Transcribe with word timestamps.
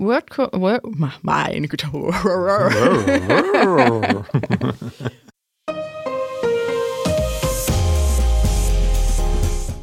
WordCoin, 0.00 0.48
Word, 0.52 0.82
meine 1.20 1.68
Güte. 1.68 1.88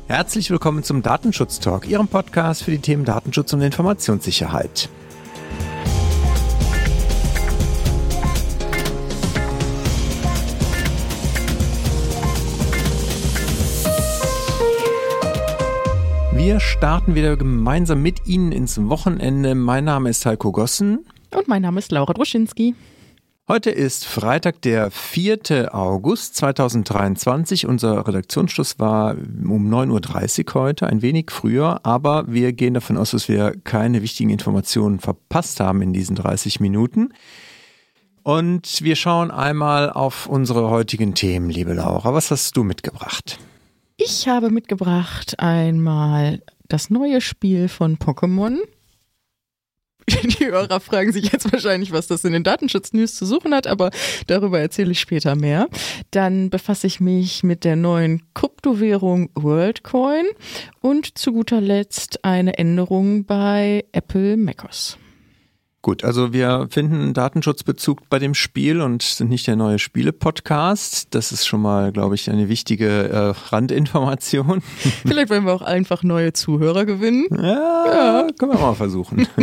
Herzlich 0.07 0.49
willkommen 0.49 0.81
zum 0.81 1.03
Datenschutz 1.03 1.59
Talk, 1.59 1.87
Ihrem 1.87 2.07
Podcast 2.07 2.63
für 2.63 2.71
die 2.71 2.79
Themen 2.79 3.05
Datenschutz 3.05 3.53
und 3.53 3.61
Informationssicherheit. 3.61 4.89
Wir 16.47 16.61
starten 16.61 17.13
wieder 17.13 17.35
gemeinsam 17.35 18.01
mit 18.01 18.25
Ihnen 18.25 18.53
ins 18.53 18.81
Wochenende. 18.87 19.53
Mein 19.53 19.83
Name 19.83 20.09
ist 20.09 20.25
Heiko 20.25 20.53
Gossen. 20.53 21.05
Und 21.35 21.49
mein 21.49 21.61
Name 21.61 21.77
ist 21.77 21.91
Laura 21.91 22.13
Droschinski. 22.13 22.73
Heute 23.49 23.69
ist 23.69 24.05
Freitag, 24.05 24.61
der 24.61 24.89
4. 24.89 25.75
August 25.75 26.37
2023. 26.37 27.67
Unser 27.67 28.07
Redaktionsschluss 28.07 28.79
war 28.79 29.15
um 29.15 29.69
9.30 29.69 30.47
Uhr 30.55 30.61
heute, 30.61 30.87
ein 30.87 31.01
wenig 31.01 31.31
früher, 31.31 31.81
aber 31.85 32.31
wir 32.31 32.53
gehen 32.53 32.75
davon 32.75 32.95
aus, 32.95 33.11
dass 33.11 33.27
wir 33.27 33.53
keine 33.65 34.01
wichtigen 34.01 34.29
Informationen 34.29 34.99
verpasst 34.99 35.59
haben 35.59 35.81
in 35.81 35.91
diesen 35.91 36.15
30 36.15 36.61
Minuten. 36.61 37.09
Und 38.23 38.81
wir 38.83 38.95
schauen 38.95 39.31
einmal 39.31 39.91
auf 39.91 40.27
unsere 40.27 40.69
heutigen 40.69 41.13
Themen, 41.13 41.49
liebe 41.49 41.73
Laura. 41.73 42.13
Was 42.13 42.31
hast 42.31 42.55
du 42.55 42.63
mitgebracht? 42.63 43.37
Ich 43.99 44.27
habe 44.27 44.51
mitgebracht 44.51 45.39
einmal 45.39 46.43
das 46.67 46.91
neue 46.91 47.19
Spiel 47.19 47.67
von 47.67 47.97
Pokémon. 47.97 48.59
Die 50.07 50.45
Hörer 50.45 50.79
fragen 50.79 51.11
sich 51.11 51.31
jetzt 51.31 51.51
wahrscheinlich, 51.51 51.91
was 51.91 52.05
das 52.05 52.23
in 52.23 52.31
den 52.31 52.43
Datenschutz-News 52.43 53.15
zu 53.15 53.25
suchen 53.25 53.55
hat, 53.55 53.65
aber 53.65 53.89
darüber 54.27 54.59
erzähle 54.59 54.91
ich 54.91 54.99
später 54.99 55.35
mehr. 55.35 55.67
Dann 56.11 56.51
befasse 56.51 56.85
ich 56.85 56.99
mich 56.99 57.41
mit 57.41 57.63
der 57.63 57.75
neuen 57.75 58.21
Kryptowährung 58.35 59.31
WorldCoin 59.33 60.27
und 60.79 61.17
zu 61.17 61.33
guter 61.33 61.59
Letzt 61.59 62.23
eine 62.23 62.57
Änderung 62.59 63.25
bei 63.25 63.83
Apple 63.93 64.37
macOS. 64.37 64.99
Gut, 65.87 66.03
also 66.03 66.33
wir 66.33 66.67
finden 66.69 66.95
einen 66.95 67.13
Datenschutzbezug 67.13 68.09
bei 68.09 68.19
dem 68.19 68.33
Spiel 68.33 68.81
und 68.81 69.03
sind 69.03 69.29
nicht 69.29 69.47
der 69.47 69.55
neue 69.55 69.79
Spiele-Podcast. 69.79 71.15
Das 71.15 71.31
ist 71.31 71.47
schon 71.47 71.61
mal, 71.61 71.93
glaube 71.93 72.15
ich, 72.15 72.29
eine 72.29 72.49
wichtige 72.49 73.07
äh, 73.07 73.33
Randinformation. 73.53 74.61
Vielleicht 75.07 75.29
wollen 75.29 75.45
wir 75.45 75.53
auch 75.53 75.61
einfach 75.61 76.03
neue 76.03 76.33
Zuhörer 76.33 76.83
gewinnen. 76.83 77.27
Ja, 77.31 77.39
ja. 78.19 78.27
können 78.37 78.51
wir 78.51 78.59
mal 78.59 78.75
versuchen. 78.75 79.29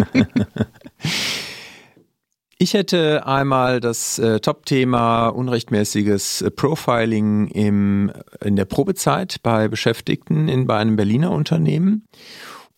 Ich 2.57 2.73
hätte 2.73 3.27
einmal 3.27 3.81
das 3.81 4.19
äh, 4.21 4.39
Top-Thema 4.39 5.29
unrechtmäßiges 5.29 6.41
äh, 6.41 6.51
Profiling 6.53 7.49
im, 7.49 8.13
in 8.43 8.55
der 8.55 8.65
Probezeit 8.65 9.43
bei 9.43 9.67
Beschäftigten 9.67 10.49
in, 10.49 10.67
bei 10.67 10.79
einem 10.79 10.95
Berliner 10.95 11.33
Unternehmen. 11.33 12.07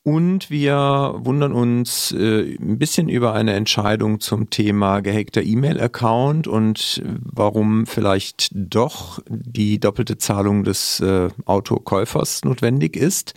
Und 0.07 0.51
wir 0.51 1.17
wundern 1.17 1.51
uns 1.51 2.13
äh, 2.13 2.57
ein 2.61 2.79
bisschen 2.79 3.09
über 3.09 3.33
eine 3.33 3.55
Entscheidung 3.55 4.21
zum 4.21 4.51
Thema 4.51 5.01
gehackter 5.01 5.43
E-Mail-Account 5.43 6.47
und 6.47 7.03
warum 7.05 7.87
vielleicht 7.87 8.51
doch 8.53 9.19
die 9.29 9.81
doppelte 9.81 10.17
Zahlung 10.17 10.63
des 10.63 11.01
äh, 11.01 11.31
Autokäufers 11.45 12.45
notwendig 12.45 12.95
ist. 12.95 13.35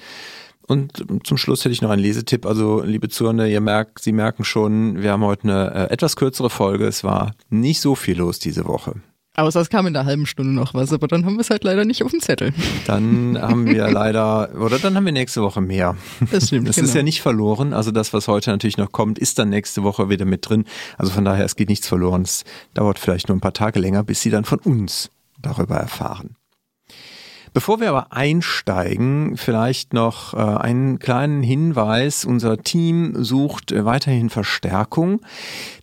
Und 0.68 1.04
zum 1.24 1.38
Schluss 1.38 1.66
hätte 1.66 1.74
ich 1.74 1.82
noch 1.82 1.90
einen 1.90 2.04
Lesetipp. 2.04 2.46
Also, 2.46 2.84
liebe 2.84 3.10
Zuhörer, 3.10 3.48
ihr 3.48 3.62
merkt, 3.62 4.04
Sie 4.04 4.12
merken 4.12 4.44
schon, 4.44 5.02
wir 5.02 5.14
haben 5.14 5.24
heute 5.24 5.46
eine 5.46 5.74
äh, 5.74 5.92
etwas 5.92 6.16
kürzere 6.18 6.52
Folge. 6.52 6.86
Es 6.86 7.04
war 7.04 7.32
nicht 7.50 7.82
so 7.82 7.96
viel 7.96 8.20
los 8.20 8.38
diese 8.38 8.68
Woche. 8.68 8.94
Außer 9.42 9.62
es 9.62 9.70
kam 9.70 9.88
in 9.88 9.96
einer 9.96 10.06
halben 10.06 10.26
Stunde 10.26 10.54
noch 10.54 10.74
was, 10.74 10.94
aber 10.94 11.08
dann 11.08 11.26
haben 11.26 11.36
wir 11.36 11.42
es 11.42 11.50
halt 11.50 11.64
leider 11.64 11.86
nicht 11.86 12.04
auf 12.04 12.12
dem 12.12 12.20
Zettel. 12.20 12.54
Dann 12.86 13.38
haben 13.42 13.66
wir 13.66 13.90
leider, 13.92 14.50
oder 14.60 14.80
dann 14.80 14.96
haben 14.96 15.06
wir 15.06 15.12
nächste 15.12 15.42
Woche 15.42 15.62
mehr. 15.62 15.96
Das 16.32 16.48
stimmt. 16.48 16.68
Das 16.68 16.76
genau. 16.76 16.88
ist 16.88 16.96
ja 16.96 17.04
nicht 17.04 17.22
verloren. 17.22 17.74
Also 17.74 17.92
das, 17.92 18.14
was 18.14 18.28
heute 18.28 18.52
natürlich 18.52 18.78
noch 18.78 18.92
kommt, 18.92 19.20
ist 19.20 19.40
dann 19.40 19.50
nächste 19.50 19.84
Woche 19.84 20.10
wieder 20.10 20.26
mit 20.26 20.48
drin. 20.48 20.66
Also 20.98 21.12
von 21.12 21.26
daher, 21.26 21.46
es 21.46 21.56
geht 21.56 21.70
nichts 21.70 21.88
verloren. 21.88 22.24
Es 22.24 22.44
dauert 22.74 23.00
vielleicht 23.00 23.28
nur 23.30 23.38
ein 23.38 23.42
paar 23.42 23.54
Tage 23.54 23.80
länger, 23.80 24.04
bis 24.04 24.22
Sie 24.22 24.30
dann 24.30 24.46
von 24.46 24.60
uns 24.60 25.10
darüber 25.42 25.76
erfahren. 25.76 26.36
Bevor 27.60 27.82
wir 27.82 27.90
aber 27.90 28.14
einsteigen, 28.14 29.36
vielleicht 29.36 29.92
noch 29.92 30.34
äh, 30.34 30.38
einen 30.38 30.98
kleinen 30.98 31.44
Hinweis. 31.44 32.24
Unser 32.24 32.60
Team 32.64 33.22
sucht 33.22 33.74
äh, 33.74 33.84
weiterhin 33.84 34.30
Verstärkung. 34.30 35.20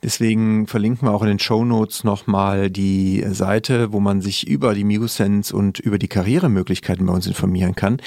Deswegen 0.03 0.67
verlinken 0.69 1.07
wir 1.07 1.13
auch 1.13 1.21
in 1.21 1.29
den 1.29 1.39
Show 1.39 1.67
Notes 1.67 2.03
nochmal 2.03 2.71
die 2.71 3.23
Seite, 3.29 3.93
wo 3.93 4.01
man 4.01 4.23
sich 4.23 4.49
über 4.49 4.73
die 4.73 4.85
Migosense 4.85 5.55
und 5.55 5.79
über 5.79 5.99
die 5.99 6.09
Karrieremöglichkeiten 6.09 7.05
bei 7.05 7.13
uns 7.13 7.27
informieren 7.27 7.75
kann. 7.75 7.99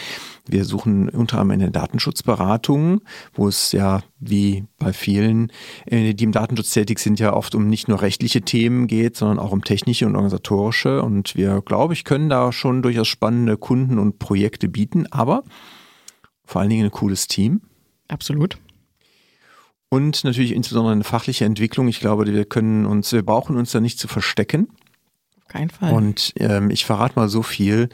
Wir 0.47 0.65
suchen 0.65 1.09
unter 1.09 1.39
anderem 1.39 1.61
eine 1.61 1.71
Datenschutzberatung, 1.71 3.01
wo 3.33 3.47
es 3.47 3.71
ja 3.71 4.01
wie 4.19 4.65
bei 4.77 4.93
vielen, 4.93 5.51
äh, 5.85 6.13
die 6.13 6.23
im 6.23 6.31
Datenschutz 6.31 6.71
tätig 6.71 6.99
sind, 6.99 7.19
ja 7.19 7.33
oft 7.33 7.55
um 7.55 7.67
nicht 7.67 7.87
nur 7.87 8.01
rechtliche 8.01 8.41
Themen 8.41 8.87
geht, 8.87 9.15
sondern 9.15 9.39
auch 9.39 9.51
um 9.51 9.63
technische 9.63 10.05
und 10.05 10.15
organisatorische. 10.15 11.01
Und 11.01 11.35
wir, 11.35 11.61
glaube 11.61 11.93
ich, 11.93 12.03
können 12.03 12.29
da 12.29 12.51
schon 12.51 12.81
durchaus 12.81 13.07
spannende 13.07 13.57
Kunden 13.57 13.99
und 13.99 14.19
Projekte 14.19 14.67
bieten, 14.67 15.05
aber 15.11 15.43
vor 16.45 16.61
allen 16.61 16.69
Dingen 16.69 16.85
ein 16.85 16.91
cooles 16.91 17.27
Team. 17.27 17.61
Absolut. 18.07 18.57
Und 19.89 20.23
natürlich 20.23 20.53
insbesondere 20.53 20.93
eine 20.93 21.03
fachliche 21.03 21.45
Entwicklung. 21.45 21.87
Ich 21.87 21.99
glaube, 21.99 22.27
wir 22.27 22.45
können 22.45 22.85
uns, 22.85 23.11
wir 23.11 23.23
brauchen 23.23 23.57
uns 23.57 23.71
da 23.71 23.79
nicht 23.79 23.99
zu 23.99 24.07
verstecken. 24.07 24.69
Auf 25.37 25.47
keinen 25.47 25.71
Fall. 25.71 25.93
Und 25.93 26.33
ähm, 26.37 26.69
ich 26.69 26.85
verrate 26.85 27.17
mal 27.17 27.27
so 27.27 27.41
viel 27.41 27.89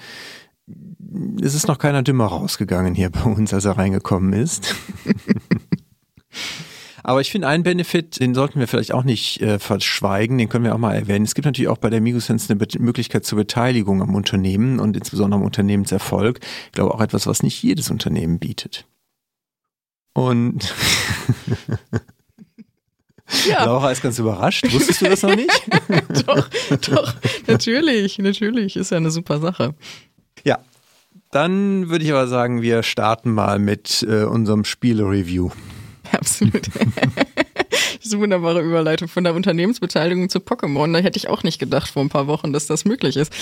es 1.41 1.53
ist 1.53 1.67
noch 1.67 1.77
keiner 1.77 2.03
dümmer 2.03 2.25
rausgegangen 2.25 2.95
hier 2.95 3.09
bei 3.09 3.23
uns, 3.23 3.53
als 3.53 3.65
er 3.65 3.77
reingekommen 3.77 4.33
ist. 4.33 4.75
Aber 7.03 7.21
ich 7.21 7.29
finde 7.29 7.47
einen 7.47 7.61
Benefit, 7.61 8.19
den 8.19 8.33
sollten 8.33 8.59
wir 8.59 8.67
vielleicht 8.67 8.91
auch 8.91 9.03
nicht 9.03 9.39
äh, 9.39 9.59
verschweigen, 9.59 10.39
den 10.39 10.49
können 10.49 10.65
wir 10.65 10.73
auch 10.73 10.79
mal 10.79 10.95
erwähnen. 10.95 11.23
Es 11.23 11.35
gibt 11.35 11.45
natürlich 11.45 11.69
auch 11.69 11.77
bei 11.77 11.91
der 11.91 12.01
Migosense 12.01 12.49
eine 12.49 12.57
Be 12.57 12.65
Möglichkeit 12.79 13.25
zur 13.25 13.37
Beteiligung 13.37 14.01
am 14.01 14.15
Unternehmen 14.15 14.79
und 14.79 14.97
insbesondere 14.97 15.39
am 15.39 15.45
Unternehmenserfolg. 15.45 16.39
Ich 16.65 16.71
glaube 16.71 16.95
auch 16.95 17.01
etwas, 17.01 17.27
was 17.27 17.43
nicht 17.43 17.61
jedes 17.61 17.91
Unternehmen 17.91 18.39
bietet. 18.39 18.87
Und 20.15 20.73
ja. 23.47 23.65
Laura 23.65 23.91
ist 23.91 24.01
ganz 24.01 24.17
überrascht. 24.17 24.65
Wusstest 24.73 25.01
du 25.01 25.05
das 25.05 25.21
noch 25.21 25.35
nicht? 25.35 25.51
doch, 26.25 26.49
doch, 26.89 27.13
natürlich, 27.45 28.17
natürlich. 28.17 28.77
Ist 28.77 28.89
ja 28.89 28.97
eine 28.97 29.11
super 29.11 29.39
Sache. 29.39 29.75
Ja, 30.45 30.59
dann 31.31 31.89
würde 31.89 32.05
ich 32.05 32.11
aber 32.11 32.27
sagen, 32.27 32.61
wir 32.61 32.81
starten 32.83 33.31
mal 33.31 33.59
mit 33.59 34.05
äh, 34.07 34.23
unserem 34.23 34.63
Spiele-Review. 34.63 35.49
Absolut. 36.11 36.69
eine 38.05 38.21
wunderbare 38.21 38.61
Überleitung 38.61 39.07
von 39.07 39.23
der 39.23 39.33
Unternehmensbeteiligung 39.33 40.29
zu 40.29 40.39
Pokémon. 40.39 40.93
Da 40.93 40.99
hätte 40.99 41.17
ich 41.17 41.27
auch 41.27 41.43
nicht 41.43 41.59
gedacht 41.59 41.89
vor 41.89 42.03
ein 42.03 42.09
paar 42.09 42.27
Wochen, 42.27 42.53
dass 42.53 42.67
das 42.67 42.85
möglich 42.85 43.17
ist. 43.17 43.33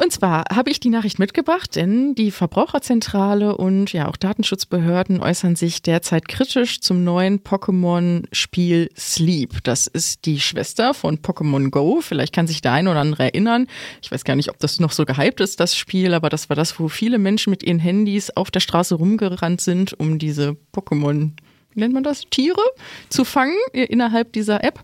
Und 0.00 0.10
zwar 0.10 0.44
habe 0.50 0.70
ich 0.70 0.80
die 0.80 0.88
Nachricht 0.88 1.18
mitgebracht, 1.18 1.76
denn 1.76 2.14
die 2.14 2.30
Verbraucherzentrale 2.30 3.54
und 3.54 3.92
ja 3.92 4.08
auch 4.08 4.16
Datenschutzbehörden 4.16 5.20
äußern 5.20 5.54
sich 5.54 5.82
derzeit 5.82 6.28
kritisch 6.28 6.80
zum 6.80 7.04
neuen 7.04 7.40
Pokémon-Spiel 7.40 8.88
Sleep. 8.96 9.62
Das 9.64 9.86
ist 9.88 10.24
die 10.24 10.40
Schwester 10.40 10.94
von 10.94 11.18
Pokémon 11.18 11.68
Go. 11.68 12.00
Vielleicht 12.00 12.34
kann 12.34 12.46
sich 12.46 12.62
der 12.62 12.72
ein 12.72 12.88
oder 12.88 13.00
andere 13.00 13.24
erinnern. 13.24 13.66
Ich 14.00 14.10
weiß 14.10 14.24
gar 14.24 14.34
nicht, 14.34 14.48
ob 14.48 14.58
das 14.60 14.80
noch 14.80 14.92
so 14.92 15.04
gehypt 15.04 15.40
ist, 15.40 15.60
das 15.60 15.76
Spiel, 15.76 16.14
aber 16.14 16.30
das 16.30 16.48
war 16.48 16.56
das, 16.56 16.80
wo 16.80 16.88
viele 16.88 17.18
Menschen 17.18 17.50
mit 17.50 17.62
ihren 17.62 17.78
Handys 17.78 18.30
auf 18.30 18.50
der 18.50 18.60
Straße 18.60 18.94
rumgerannt 18.94 19.60
sind, 19.60 19.92
um 20.00 20.18
diese 20.18 20.56
Pokémon 20.74 21.32
wie 21.74 21.80
nennt 21.80 21.94
man 21.94 22.02
das, 22.02 22.24
Tiere 22.30 22.62
zu 23.08 23.24
fangen 23.24 23.56
innerhalb 23.72 24.32
dieser 24.32 24.62
App. 24.64 24.80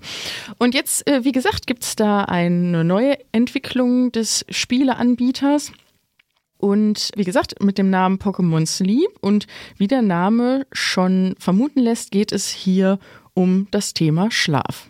Und 0.59 0.75
jetzt, 0.75 1.07
äh, 1.09 1.25
wie 1.25 1.33
gesagt, 1.33 1.67
gibt 1.67 1.85
es 1.85 1.97
da 1.97 2.25
eine 2.25 2.85
neue 2.85 3.19
Entwicklung 3.33 4.13
des 4.13 4.45
Spieleanbieters. 4.49 5.73
Und 6.59 7.11
wie 7.15 7.25
gesagt, 7.25 7.63
mit 7.63 7.79
dem 7.79 7.89
Namen 7.89 8.19
Pokémon 8.19 8.67
Sleep. 8.67 9.11
Und 9.21 9.47
wie 9.77 9.87
der 9.87 10.03
Name 10.03 10.67
schon 10.73 11.35
vermuten 11.39 11.81
lässt, 11.81 12.11
geht 12.11 12.33
es 12.33 12.49
hier 12.49 12.99
um 13.35 13.69
das 13.71 13.95
Thema 13.95 14.31
Schlaf. 14.31 14.89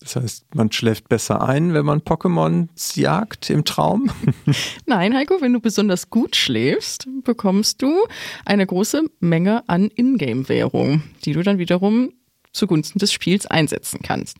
Das 0.00 0.16
heißt, 0.16 0.54
man 0.54 0.72
schläft 0.72 1.10
besser 1.10 1.46
ein, 1.46 1.74
wenn 1.74 1.84
man 1.84 2.00
Pokémons 2.00 2.98
jagt 2.98 3.50
im 3.50 3.66
Traum? 3.66 4.10
Nein, 4.86 5.14
Heiko, 5.14 5.42
wenn 5.42 5.52
du 5.52 5.60
besonders 5.60 6.08
gut 6.08 6.36
schläfst, 6.36 7.06
bekommst 7.22 7.82
du 7.82 7.94
eine 8.46 8.66
große 8.66 9.02
Menge 9.20 9.68
an 9.68 9.90
Ingame-Währung, 9.94 11.02
die 11.24 11.32
du 11.32 11.42
dann 11.42 11.58
wiederum 11.58 12.14
zugunsten 12.52 12.98
des 12.98 13.12
Spiels 13.12 13.46
einsetzen 13.46 14.00
kannst. 14.02 14.38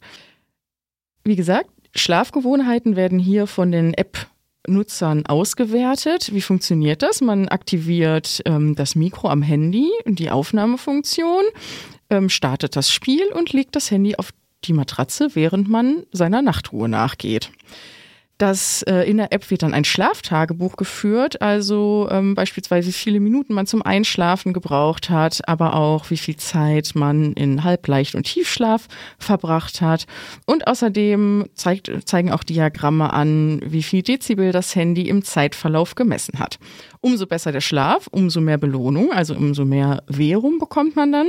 Wie 1.24 1.36
gesagt, 1.36 1.70
Schlafgewohnheiten 1.94 2.96
werden 2.96 3.18
hier 3.18 3.46
von 3.46 3.70
den 3.70 3.92
App 3.94 4.28
Nutzern 4.66 5.26
ausgewertet. 5.26 6.32
Wie 6.32 6.40
funktioniert 6.40 7.02
das? 7.02 7.20
Man 7.20 7.48
aktiviert 7.48 8.42
ähm, 8.44 8.74
das 8.74 8.94
Mikro 8.94 9.28
am 9.28 9.42
Handy 9.42 9.90
und 10.04 10.18
die 10.18 10.30
Aufnahmefunktion 10.30 11.44
ähm, 12.10 12.28
startet 12.28 12.76
das 12.76 12.92
Spiel 12.92 13.26
und 13.32 13.52
legt 13.52 13.74
das 13.76 13.90
Handy 13.90 14.16
auf 14.16 14.30
die 14.64 14.72
Matratze, 14.72 15.28
während 15.34 15.68
man 15.68 16.04
seiner 16.12 16.42
Nachtruhe 16.42 16.88
nachgeht. 16.88 17.50
Das 18.40 18.80
äh, 18.84 19.02
in 19.02 19.18
der 19.18 19.34
App 19.34 19.50
wird 19.50 19.62
dann 19.62 19.74
ein 19.74 19.84
Schlaftagebuch 19.84 20.76
geführt, 20.76 21.42
also 21.42 22.08
ähm, 22.10 22.34
beispielsweise 22.34 22.88
wie 22.88 22.92
viele 22.92 23.20
Minuten 23.20 23.52
man 23.52 23.66
zum 23.66 23.82
Einschlafen 23.82 24.54
gebraucht 24.54 25.10
hat, 25.10 25.46
aber 25.46 25.74
auch 25.74 26.08
wie 26.08 26.16
viel 26.16 26.36
Zeit 26.36 26.92
man 26.94 27.34
in 27.34 27.64
Halbleicht 27.64 28.14
und 28.14 28.22
Tiefschlaf 28.22 28.88
verbracht 29.18 29.82
hat. 29.82 30.06
Und 30.46 30.66
außerdem 30.68 31.50
zeigt, 31.52 31.92
zeigen 32.08 32.32
auch 32.32 32.42
Diagramme 32.42 33.12
an, 33.12 33.60
wie 33.62 33.82
viel 33.82 34.00
Dezibel 34.00 34.52
das 34.52 34.74
Handy 34.74 35.10
im 35.10 35.22
Zeitverlauf 35.22 35.94
gemessen 35.94 36.38
hat. 36.38 36.58
Umso 37.02 37.26
besser 37.26 37.52
der 37.52 37.60
Schlaf, 37.60 38.06
umso 38.10 38.40
mehr 38.40 38.56
Belohnung, 38.56 39.12
also 39.12 39.34
umso 39.34 39.66
mehr 39.66 40.02
Währung 40.06 40.58
bekommt 40.58 40.96
man 40.96 41.12
dann. 41.12 41.26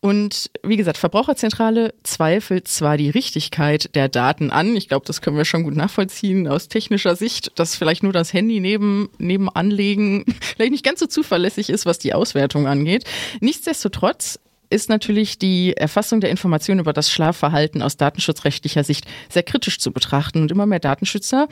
Und 0.00 0.50
wie 0.62 0.76
gesagt, 0.76 0.98
Verbraucherzentrale 0.98 1.94
zweifelt 2.02 2.68
zwar 2.68 2.96
die 2.96 3.10
Richtigkeit 3.10 3.94
der 3.94 4.08
Daten 4.08 4.50
an. 4.50 4.76
Ich 4.76 4.88
glaube, 4.88 5.06
das 5.06 5.20
können 5.20 5.36
wir 5.36 5.44
schon 5.44 5.62
gut 5.62 5.74
nachvollziehen 5.74 6.48
aus 6.48 6.68
technischer 6.68 7.16
Sicht, 7.16 7.52
dass 7.58 7.76
vielleicht 7.76 8.02
nur 8.02 8.12
das 8.12 8.32
Handy 8.32 8.60
neben, 8.60 9.08
neben 9.18 9.48
anlegen 9.48 10.24
vielleicht 10.40 10.72
nicht 10.72 10.84
ganz 10.84 11.00
so 11.00 11.06
zuverlässig 11.06 11.70
ist, 11.70 11.86
was 11.86 11.98
die 11.98 12.14
Auswertung 12.14 12.66
angeht. 12.66 13.04
Nichtsdestotrotz 13.40 14.38
ist 14.68 14.88
natürlich 14.88 15.38
die 15.38 15.76
Erfassung 15.76 16.20
der 16.20 16.30
Informationen 16.30 16.80
über 16.80 16.92
das 16.92 17.10
Schlafverhalten 17.10 17.82
aus 17.82 17.96
datenschutzrechtlicher 17.96 18.84
Sicht 18.84 19.06
sehr 19.28 19.44
kritisch 19.44 19.78
zu 19.78 19.92
betrachten. 19.92 20.42
Und 20.42 20.50
immer 20.50 20.66
mehr 20.66 20.80
Datenschützer 20.80 21.48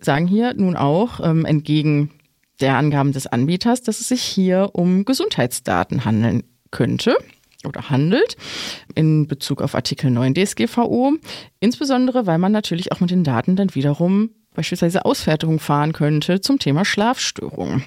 sagen 0.00 0.28
hier 0.28 0.54
nun 0.54 0.76
auch, 0.76 1.20
ähm, 1.20 1.44
entgegen 1.44 2.12
der 2.60 2.76
Angaben 2.76 3.12
des 3.12 3.26
Anbieters, 3.26 3.82
dass 3.82 4.00
es 4.00 4.08
sich 4.08 4.22
hier 4.22 4.70
um 4.74 5.04
Gesundheitsdaten 5.04 6.04
handeln 6.04 6.44
könnte 6.70 7.16
oder 7.66 7.90
handelt 7.90 8.36
in 8.94 9.26
Bezug 9.26 9.62
auf 9.62 9.74
Artikel 9.74 10.10
9 10.10 10.34
DSGVO, 10.34 11.14
insbesondere 11.60 12.26
weil 12.26 12.38
man 12.38 12.52
natürlich 12.52 12.92
auch 12.92 13.00
mit 13.00 13.10
den 13.10 13.24
Daten 13.24 13.56
dann 13.56 13.74
wiederum 13.74 14.30
beispielsweise 14.54 15.04
Auswertungen 15.04 15.58
fahren 15.58 15.92
könnte 15.92 16.40
zum 16.40 16.58
Thema 16.58 16.84
Schlafstörungen. 16.84 17.84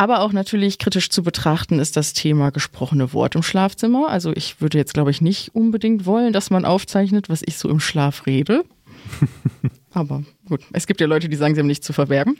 Aber 0.00 0.20
auch 0.20 0.32
natürlich 0.32 0.78
kritisch 0.78 1.10
zu 1.10 1.24
betrachten 1.24 1.80
ist 1.80 1.96
das 1.96 2.12
Thema 2.12 2.50
gesprochene 2.50 3.12
Wort 3.12 3.34
im 3.34 3.42
Schlafzimmer. 3.42 4.08
Also 4.08 4.32
ich 4.32 4.60
würde 4.60 4.78
jetzt, 4.78 4.94
glaube 4.94 5.10
ich, 5.10 5.20
nicht 5.20 5.56
unbedingt 5.56 6.06
wollen, 6.06 6.32
dass 6.32 6.50
man 6.50 6.64
aufzeichnet, 6.64 7.28
was 7.28 7.42
ich 7.44 7.58
so 7.58 7.68
im 7.68 7.80
Schlaf 7.80 8.24
rede. 8.26 8.64
Aber 9.90 10.22
gut, 10.48 10.60
es 10.72 10.86
gibt 10.86 11.00
ja 11.00 11.08
Leute, 11.08 11.28
die 11.28 11.36
sagen, 11.36 11.56
sie 11.56 11.60
haben 11.60 11.66
nichts 11.66 11.84
zu 11.84 11.92
verbergen. 11.92 12.36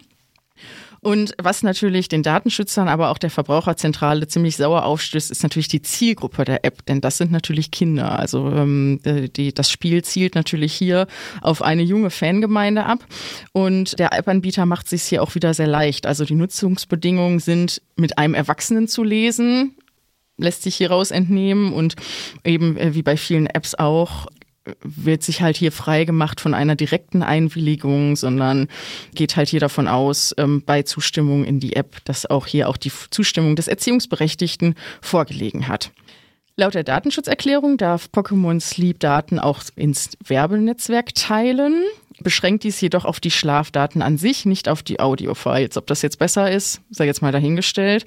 Und 1.00 1.34
was 1.38 1.62
natürlich 1.62 2.08
den 2.08 2.22
Datenschützern, 2.22 2.88
aber 2.88 3.10
auch 3.10 3.18
der 3.18 3.30
Verbraucherzentrale 3.30 4.26
ziemlich 4.26 4.56
sauer 4.56 4.84
aufstößt, 4.84 5.30
ist 5.30 5.42
natürlich 5.42 5.68
die 5.68 5.82
Zielgruppe 5.82 6.44
der 6.44 6.64
App, 6.64 6.84
denn 6.86 7.00
das 7.00 7.18
sind 7.18 7.30
natürlich 7.30 7.70
Kinder. 7.70 8.18
Also 8.18 8.50
ähm, 8.50 9.00
die, 9.04 9.54
das 9.54 9.70
Spiel 9.70 10.02
zielt 10.02 10.34
natürlich 10.34 10.72
hier 10.72 11.06
auf 11.40 11.62
eine 11.62 11.82
junge 11.82 12.10
Fangemeinde 12.10 12.84
ab 12.84 13.04
und 13.52 13.98
der 13.98 14.12
App-Anbieter 14.12 14.66
macht 14.66 14.88
sich 14.88 15.04
hier 15.04 15.22
auch 15.22 15.34
wieder 15.34 15.54
sehr 15.54 15.68
leicht. 15.68 16.06
Also 16.06 16.24
die 16.24 16.34
Nutzungsbedingungen 16.34 17.38
sind 17.38 17.80
mit 17.96 18.18
einem 18.18 18.34
Erwachsenen 18.34 18.88
zu 18.88 19.04
lesen, 19.04 19.74
lässt 20.36 20.62
sich 20.62 20.76
hieraus 20.76 21.10
entnehmen 21.10 21.72
und 21.72 21.96
eben 22.44 22.76
äh, 22.76 22.94
wie 22.94 23.02
bei 23.02 23.16
vielen 23.16 23.46
Apps 23.46 23.74
auch 23.74 24.26
wird 24.82 25.22
sich 25.22 25.42
halt 25.42 25.56
hier 25.56 25.72
frei 25.72 26.04
gemacht 26.04 26.40
von 26.40 26.54
einer 26.54 26.76
direkten 26.76 27.22
Einwilligung, 27.22 28.16
sondern 28.16 28.68
geht 29.14 29.36
halt 29.36 29.48
hier 29.48 29.60
davon 29.60 29.88
aus, 29.88 30.34
ähm, 30.38 30.62
bei 30.64 30.82
Zustimmung 30.82 31.44
in 31.44 31.60
die 31.60 31.76
App, 31.76 32.04
dass 32.04 32.26
auch 32.26 32.46
hier 32.46 32.68
auch 32.68 32.76
die 32.76 32.92
Zustimmung 33.10 33.56
des 33.56 33.68
Erziehungsberechtigten 33.68 34.74
vorgelegen 35.00 35.68
hat. 35.68 35.90
Laut 36.56 36.74
der 36.74 36.82
Datenschutzerklärung 36.82 37.76
darf 37.76 38.08
Pokémon 38.12 38.60
Sleep 38.60 38.98
Daten 38.98 39.38
auch 39.38 39.62
ins 39.76 40.10
Werbenetzwerk 40.26 41.14
teilen, 41.14 41.84
beschränkt 42.20 42.64
dies 42.64 42.80
jedoch 42.80 43.04
auf 43.04 43.20
die 43.20 43.30
Schlafdaten 43.30 44.02
an 44.02 44.18
sich, 44.18 44.44
nicht 44.44 44.68
auf 44.68 44.82
die 44.82 44.98
Audiofiles. 44.98 45.76
Ob 45.76 45.86
das 45.86 46.02
jetzt 46.02 46.18
besser 46.18 46.50
ist, 46.50 46.80
sei 46.90 47.06
jetzt 47.06 47.22
mal 47.22 47.30
dahingestellt. 47.30 48.06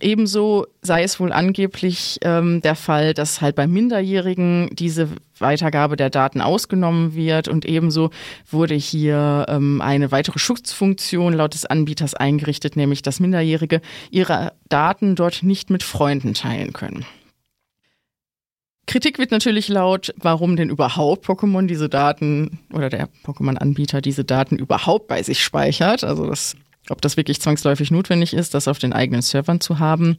Ebenso 0.00 0.66
sei 0.82 1.04
es 1.04 1.20
wohl 1.20 1.32
angeblich 1.32 2.18
ähm, 2.22 2.60
der 2.62 2.74
Fall, 2.74 3.14
dass 3.14 3.40
halt 3.40 3.54
bei 3.54 3.68
Minderjährigen 3.68 4.70
diese 4.72 5.08
Weitergabe 5.38 5.94
der 5.96 6.10
Daten 6.10 6.40
ausgenommen 6.40 7.14
wird 7.14 7.46
und 7.46 7.64
ebenso 7.64 8.10
wurde 8.50 8.74
hier 8.74 9.46
ähm, 9.48 9.80
eine 9.80 10.10
weitere 10.10 10.40
Schutzfunktion 10.40 11.32
laut 11.32 11.54
des 11.54 11.64
Anbieters 11.64 12.14
eingerichtet, 12.14 12.76
nämlich 12.76 13.02
dass 13.02 13.20
Minderjährige 13.20 13.80
ihre 14.10 14.52
Daten 14.68 15.14
dort 15.14 15.44
nicht 15.44 15.70
mit 15.70 15.84
Freunden 15.84 16.34
teilen 16.34 16.72
können. 16.72 17.06
Kritik 18.86 19.18
wird 19.18 19.30
natürlich 19.30 19.68
laut, 19.68 20.12
warum 20.16 20.56
denn 20.56 20.68
überhaupt 20.68 21.26
Pokémon 21.26 21.66
diese 21.66 21.88
Daten 21.88 22.58
oder 22.72 22.90
der 22.90 23.08
Pokémon-Anbieter 23.24 24.02
diese 24.02 24.24
Daten 24.24 24.56
überhaupt 24.56 25.08
bei 25.08 25.22
sich 25.22 25.42
speichert. 25.42 26.04
Also 26.04 26.26
das 26.26 26.56
ob 26.90 27.00
das 27.00 27.16
wirklich 27.16 27.40
zwangsläufig 27.40 27.90
notwendig 27.90 28.34
ist, 28.34 28.54
das 28.54 28.68
auf 28.68 28.78
den 28.78 28.92
eigenen 28.92 29.22
Servern 29.22 29.60
zu 29.60 29.78
haben. 29.78 30.18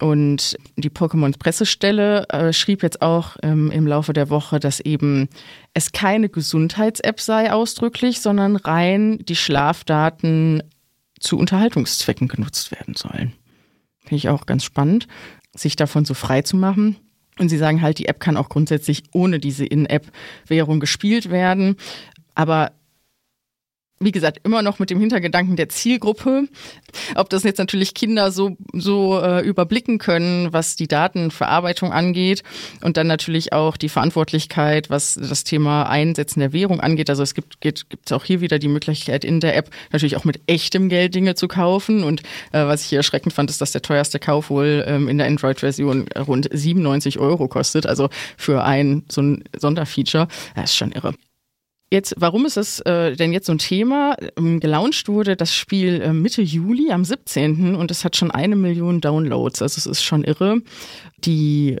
Und 0.00 0.56
die 0.76 0.90
Pokémon-Pressestelle 0.90 2.28
äh, 2.28 2.52
schrieb 2.52 2.82
jetzt 2.82 3.00
auch 3.00 3.36
ähm, 3.42 3.70
im 3.70 3.86
Laufe 3.86 4.12
der 4.12 4.28
Woche, 4.28 4.58
dass 4.58 4.80
eben 4.80 5.28
es 5.72 5.92
keine 5.92 6.28
Gesundheits-App 6.28 7.20
sei 7.20 7.52
ausdrücklich, 7.52 8.20
sondern 8.20 8.56
rein 8.56 9.18
die 9.20 9.36
Schlafdaten 9.36 10.64
zu 11.20 11.38
Unterhaltungszwecken 11.38 12.26
genutzt 12.26 12.72
werden 12.72 12.94
sollen. 12.94 13.32
Finde 14.00 14.16
ich 14.16 14.28
auch 14.28 14.46
ganz 14.46 14.64
spannend, 14.64 15.06
sich 15.54 15.76
davon 15.76 16.04
so 16.04 16.14
frei 16.14 16.42
zu 16.42 16.56
machen. 16.56 16.96
Und 17.38 17.48
sie 17.48 17.58
sagen 17.58 17.80
halt, 17.80 17.98
die 17.98 18.06
App 18.06 18.20
kann 18.20 18.36
auch 18.36 18.48
grundsätzlich 18.48 19.04
ohne 19.12 19.38
diese 19.38 19.64
In-App-Währung 19.64 20.80
gespielt 20.80 21.30
werden. 21.30 21.76
Aber 22.34 22.72
wie 24.04 24.12
gesagt, 24.12 24.40
immer 24.44 24.62
noch 24.62 24.78
mit 24.78 24.90
dem 24.90 25.00
Hintergedanken 25.00 25.56
der 25.56 25.68
Zielgruppe. 25.68 26.48
Ob 27.14 27.30
das 27.30 27.42
jetzt 27.42 27.58
natürlich 27.58 27.94
Kinder 27.94 28.30
so, 28.30 28.56
so 28.72 29.20
äh, 29.20 29.40
überblicken 29.40 29.98
können, 29.98 30.52
was 30.52 30.76
die 30.76 30.86
Datenverarbeitung 30.86 31.92
angeht 31.92 32.42
und 32.82 32.96
dann 32.96 33.06
natürlich 33.06 33.52
auch 33.52 33.76
die 33.76 33.88
Verantwortlichkeit, 33.88 34.90
was 34.90 35.14
das 35.14 35.44
Thema 35.44 35.88
Einsetzen 35.88 36.40
der 36.40 36.52
Währung 36.52 36.80
angeht. 36.80 37.10
Also 37.10 37.22
es 37.22 37.34
gibt, 37.34 37.60
gibt 37.60 38.12
auch 38.12 38.24
hier 38.24 38.40
wieder 38.40 38.58
die 38.58 38.68
Möglichkeit 38.68 39.24
in 39.24 39.40
der 39.40 39.56
App 39.56 39.70
natürlich 39.92 40.16
auch 40.16 40.24
mit 40.24 40.40
echtem 40.46 40.88
Geld 40.88 41.14
Dinge 41.14 41.34
zu 41.34 41.48
kaufen. 41.48 42.04
Und 42.04 42.22
äh, 42.52 42.64
was 42.64 42.82
ich 42.82 42.88
hier 42.88 42.98
erschreckend 42.98 43.32
fand, 43.32 43.50
ist, 43.50 43.60
dass 43.60 43.72
der 43.72 43.82
teuerste 43.82 44.18
Kauf 44.18 44.50
wohl 44.50 44.84
ähm, 44.86 45.08
in 45.08 45.18
der 45.18 45.26
Android-Version 45.26 46.06
rund 46.26 46.48
97 46.52 47.18
Euro 47.18 47.48
kostet. 47.48 47.86
Also 47.86 48.10
für 48.36 48.64
ein 48.64 49.04
so 49.08 49.22
ein 49.22 49.44
Sonderfeature. 49.56 50.28
Das 50.54 50.70
ist 50.70 50.76
schon 50.76 50.92
irre. 50.92 51.14
Jetzt, 51.94 52.16
warum 52.18 52.44
ist 52.44 52.56
das 52.56 52.80
äh, 52.80 53.14
denn 53.14 53.32
jetzt 53.32 53.46
so 53.46 53.52
ein 53.52 53.58
Thema? 53.58 54.16
Ähm, 54.36 54.58
gelauncht 54.58 55.06
wurde 55.08 55.36
das 55.36 55.54
Spiel 55.54 56.02
äh, 56.02 56.12
Mitte 56.12 56.42
Juli 56.42 56.90
am 56.90 57.04
17. 57.04 57.76
und 57.76 57.88
es 57.92 58.04
hat 58.04 58.16
schon 58.16 58.32
eine 58.32 58.56
Million 58.56 59.00
Downloads. 59.00 59.62
Also 59.62 59.78
es 59.78 59.86
ist 59.86 60.02
schon 60.02 60.24
irre. 60.24 60.60
Die 61.18 61.78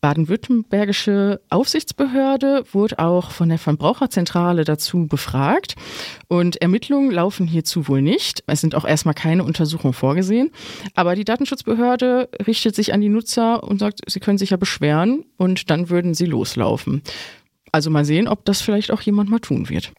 baden-württembergische 0.00 1.40
Aufsichtsbehörde 1.48 2.64
wurde 2.72 2.98
auch 2.98 3.30
von 3.30 3.50
der 3.50 3.58
Verbraucherzentrale 3.58 4.64
dazu 4.64 5.06
befragt 5.06 5.76
und 6.26 6.60
Ermittlungen 6.60 7.12
laufen 7.12 7.46
hierzu 7.46 7.86
wohl 7.86 8.02
nicht. 8.02 8.42
Es 8.48 8.62
sind 8.62 8.74
auch 8.74 8.84
erstmal 8.84 9.14
keine 9.14 9.44
Untersuchungen 9.44 9.94
vorgesehen, 9.94 10.50
aber 10.96 11.14
die 11.14 11.22
Datenschutzbehörde 11.22 12.30
richtet 12.48 12.74
sich 12.74 12.92
an 12.92 13.00
die 13.00 13.10
Nutzer 13.10 13.62
und 13.62 13.78
sagt, 13.78 14.00
sie 14.08 14.18
können 14.18 14.38
sich 14.38 14.50
ja 14.50 14.56
beschweren 14.56 15.24
und 15.36 15.70
dann 15.70 15.88
würden 15.88 16.14
sie 16.14 16.26
loslaufen. 16.26 17.02
Also 17.72 17.90
mal 17.90 18.04
sehen, 18.04 18.28
ob 18.28 18.44
das 18.44 18.60
vielleicht 18.60 18.90
auch 18.90 19.00
jemand 19.00 19.30
mal 19.30 19.40
tun 19.40 19.68
wird. 19.68 19.92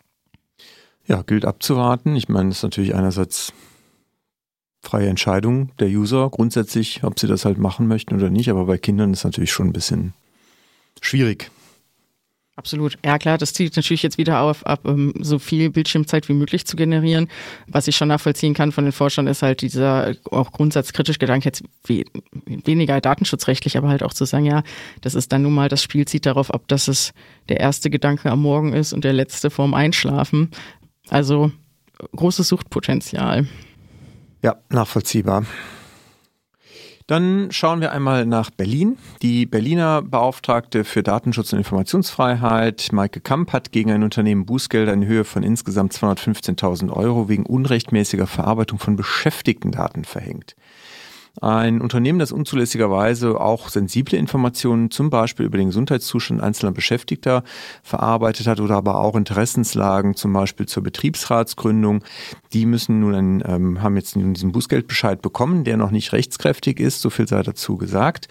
Ja, 1.06 1.24
gilt 1.24 1.44
abzuwarten. 1.44 2.16
Ich 2.16 2.30
meine, 2.30 2.50
das 2.50 2.60
ist 2.60 2.64
natürlich 2.64 2.96
einerseits 2.96 3.52
freie 4.82 5.10
Entscheidung 5.10 5.72
der 5.80 5.88
User 5.88 6.30
grundsätzlich, 6.30 7.04
ob 7.04 7.20
sie 7.20 7.28
das 7.28 7.46
halt 7.46 7.58
machen 7.58 7.88
möchten 7.88 8.16
oder 8.16 8.30
nicht, 8.30 8.50
aber 8.50 8.66
bei 8.66 8.78
Kindern 8.78 9.14
ist 9.14 9.24
natürlich 9.24 9.52
schon 9.52 9.68
ein 9.68 9.74
bisschen 9.74 10.14
schwierig. 11.02 11.50
Absolut. 12.56 13.00
Ja 13.04 13.18
klar, 13.18 13.40
das 13.40 13.54
zielt 13.54 13.76
natürlich 13.76 14.04
jetzt 14.04 14.20
wieder 14.20 14.42
auf, 14.42 14.64
ab 14.68 14.82
ähm, 14.86 15.14
so 15.20 15.40
viel 15.40 15.72
Bildschirmzeit 15.72 16.30
wie 16.30 16.34
möglich 16.34 16.68
zu 16.68 16.76
generieren. 16.76 17.28
Was 17.68 17.88
ich 17.88 17.96
schon 17.96 18.10
nachvollziehen 18.10 18.54
kann 18.54 18.72
von 18.72 18.84
den 18.84 18.92
Forschern, 18.92 19.26
ist 19.26 19.42
halt 19.42 19.62
dieser 19.62 20.14
auch 20.30 20.52
grundsatzkritisch 20.52 21.18
Gedanke 21.18 21.46
jetzt 21.46 21.64
wie, 21.86 22.06
weniger 22.46 23.02
datenschutzrechtlich, 23.02 23.76
aber 23.76 23.90
halt 23.90 24.04
auch 24.04 24.14
zu 24.14 24.26
sagen, 24.26 24.46
ja, 24.46 24.62
das 25.02 25.16
ist 25.16 25.32
dann 25.32 25.42
nun 25.42 25.54
mal, 25.54 25.68
das 25.68 25.82
Spiel 25.82 26.08
zieht 26.08 26.28
darauf 26.28 26.54
ab, 26.54 26.68
dass 26.68 26.88
es 26.88 27.14
der 27.50 27.60
erste 27.60 27.90
Gedanke 27.90 28.30
am 28.30 28.44
Morgen 28.44 28.74
ist 28.74 28.94
und 28.94 29.04
der 29.04 29.14
letzte 29.14 29.50
vorm 29.50 29.74
Einschlafen. 29.74 30.52
Also 31.10 31.52
großes 32.16 32.48
Suchtpotenzial. 32.48 33.48
Ja, 34.44 34.58
nachvollziehbar. 34.70 35.48
Dann 37.08 37.50
schauen 37.52 37.82
wir 37.82 37.92
einmal 37.92 38.26
nach 38.26 38.50
Berlin. 38.50 38.98
Die 39.22 39.46
Berliner 39.46 40.02
Beauftragte 40.02 40.84
für 40.84 41.04
Datenschutz 41.04 41.52
und 41.52 41.60
Informationsfreiheit, 41.60 42.90
Maike 42.92 43.20
Kamp, 43.20 43.52
hat 43.52 43.72
gegen 43.72 43.92
ein 43.92 44.04
Unternehmen 44.04 44.46
Bußgelder 44.46 44.94
in 44.94 45.06
Höhe 45.06 45.26
von 45.26 45.44
insgesamt 45.44 45.94
215.000 45.94 46.92
Euro 46.92 47.28
wegen 47.28 47.46
unrechtmäßiger 47.46 48.28
Verarbeitung 48.28 48.80
von 48.80 48.96
Beschäftigtendaten 48.96 50.06
verhängt. 50.06 50.56
Ein 51.42 51.82
Unternehmen, 51.82 52.20
das 52.20 52.32
unzulässigerweise 52.32 53.40
auch 53.40 53.70
sensible 53.70 54.18
Informationen, 54.18 54.92
zum 54.92 55.10
Beispiel 55.10 55.46
über 55.46 55.58
den 55.58 55.68
Gesundheitszustand 55.68 56.42
einzelner 56.42 56.72
Beschäftigter, 56.72 57.44
verarbeitet 57.82 58.46
hat 58.46 58.60
oder 58.60 58.76
aber 58.76 59.00
auch 59.00 59.16
Interessenslagen, 59.16 60.16
zum 60.16 60.32
Beispiel 60.32 60.68
zur 60.68 60.84
Betriebsratsgründung. 60.84 62.04
Die 62.54 62.66
müssen 62.68 63.00
nun 63.00 63.16
einen, 63.16 63.44
ähm, 63.46 63.82
haben 63.82 63.98
jetzt 63.98 64.16
nun 64.16 64.36
diesen 64.36 64.52
Bußgeldbescheid 64.52 65.22
bekommen, 65.22 65.64
der 65.64 65.78
noch 65.78 65.92
nicht 65.92 66.14
rechtskräftig 66.14 66.80
ist, 66.80 67.02
so 67.02 67.10
viel 67.10 67.28
sei 67.28 67.42
dazu 67.42 67.78
gesagt. 67.78 68.28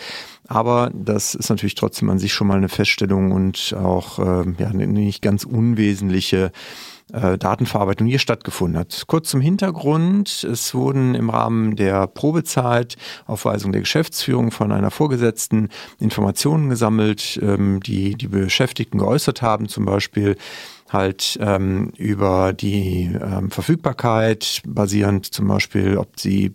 Aber 0.47 0.91
das 0.95 1.35
ist 1.35 1.51
natürlich 1.51 1.75
trotzdem 1.75 2.09
an 2.09 2.19
sich 2.19 2.33
schon 2.33 2.47
mal 2.47 2.57
eine 2.57 2.69
Feststellung 2.69 3.33
und 3.33 3.75
auch 3.77 4.19
äh, 4.19 4.45
ja, 4.59 4.69
eine 4.69 4.87
nicht 4.87 5.23
ganz 5.23 5.45
unwesentliche 5.45 6.53
äh, 7.13 7.39
Datenverarbeitung 7.39 8.07
hier 8.07 8.19
stattgefunden 8.19 8.79
hat. 8.79 9.05
Kurz 9.07 9.31
zum 9.31 9.41
Hintergrund. 9.41 10.45
Es 10.45 10.75
wurden 10.75 11.15
im 11.15 11.31
Rahmen 11.31 11.77
der 11.77 12.07
Probezeit 12.07 12.97
auf 13.27 13.45
Weisung 13.45 13.73
der 13.73 13.83
Geschäftsführung 13.83 14.51
von 14.51 14.73
einer 14.73 14.91
Vorgesetzten 14.91 15.69
Informationen 15.99 16.69
gesammelt, 16.69 17.39
ähm, 17.43 17.81
die 17.81 18.15
die 18.15 18.29
Beschäftigten 18.29 18.99
geäußert 18.99 19.43
haben, 19.43 19.69
zum 19.69 19.85
Beispiel 19.85 20.37
halt 20.93 21.39
ähm, 21.41 21.93
über 21.97 22.53
die 22.53 23.11
ähm, 23.21 23.51
Verfügbarkeit, 23.51 24.63
basierend 24.67 25.27
zum 25.27 25.49
Beispiel, 25.49 25.97
ob 25.97 26.21
sie 26.21 26.55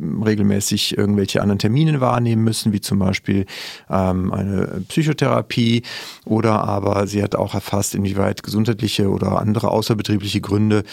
regelmäßig 0.00 0.96
irgendwelche 0.96 1.42
anderen 1.42 1.58
Termine 1.58 2.00
wahrnehmen 2.00 2.44
müssen, 2.44 2.72
wie 2.72 2.80
zum 2.80 2.98
Beispiel 2.98 3.46
ähm, 3.90 4.32
eine 4.32 4.84
Psychotherapie 4.88 5.82
oder 6.24 6.64
aber 6.64 7.06
sie 7.06 7.22
hat 7.22 7.34
auch 7.34 7.54
erfasst, 7.54 7.94
inwieweit 7.94 8.42
gesundheitliche 8.42 9.10
oder 9.10 9.40
andere 9.40 9.70
außerbetriebliche 9.70 10.40
Gründe 10.40 10.84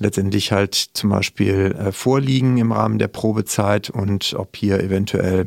letztendlich 0.00 0.52
halt 0.52 0.74
zum 0.74 1.10
Beispiel 1.10 1.76
äh, 1.78 1.92
vorliegen 1.92 2.58
im 2.58 2.72
Rahmen 2.72 2.98
der 2.98 3.08
Probezeit 3.08 3.90
und 3.90 4.34
ob 4.36 4.56
hier 4.56 4.80
eventuell 4.80 5.46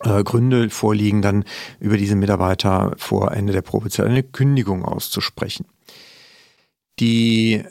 äh, 0.00 0.22
Gründe 0.22 0.70
vorliegen, 0.70 1.22
dann 1.22 1.44
über 1.80 1.96
diese 1.96 2.16
Mitarbeiter 2.16 2.92
vor 2.96 3.32
Ende 3.32 3.52
der 3.52 3.62
Probezeit 3.62 4.06
eine 4.06 4.22
Kündigung 4.22 4.84
auszusprechen. 4.84 5.66
Die 7.00 7.64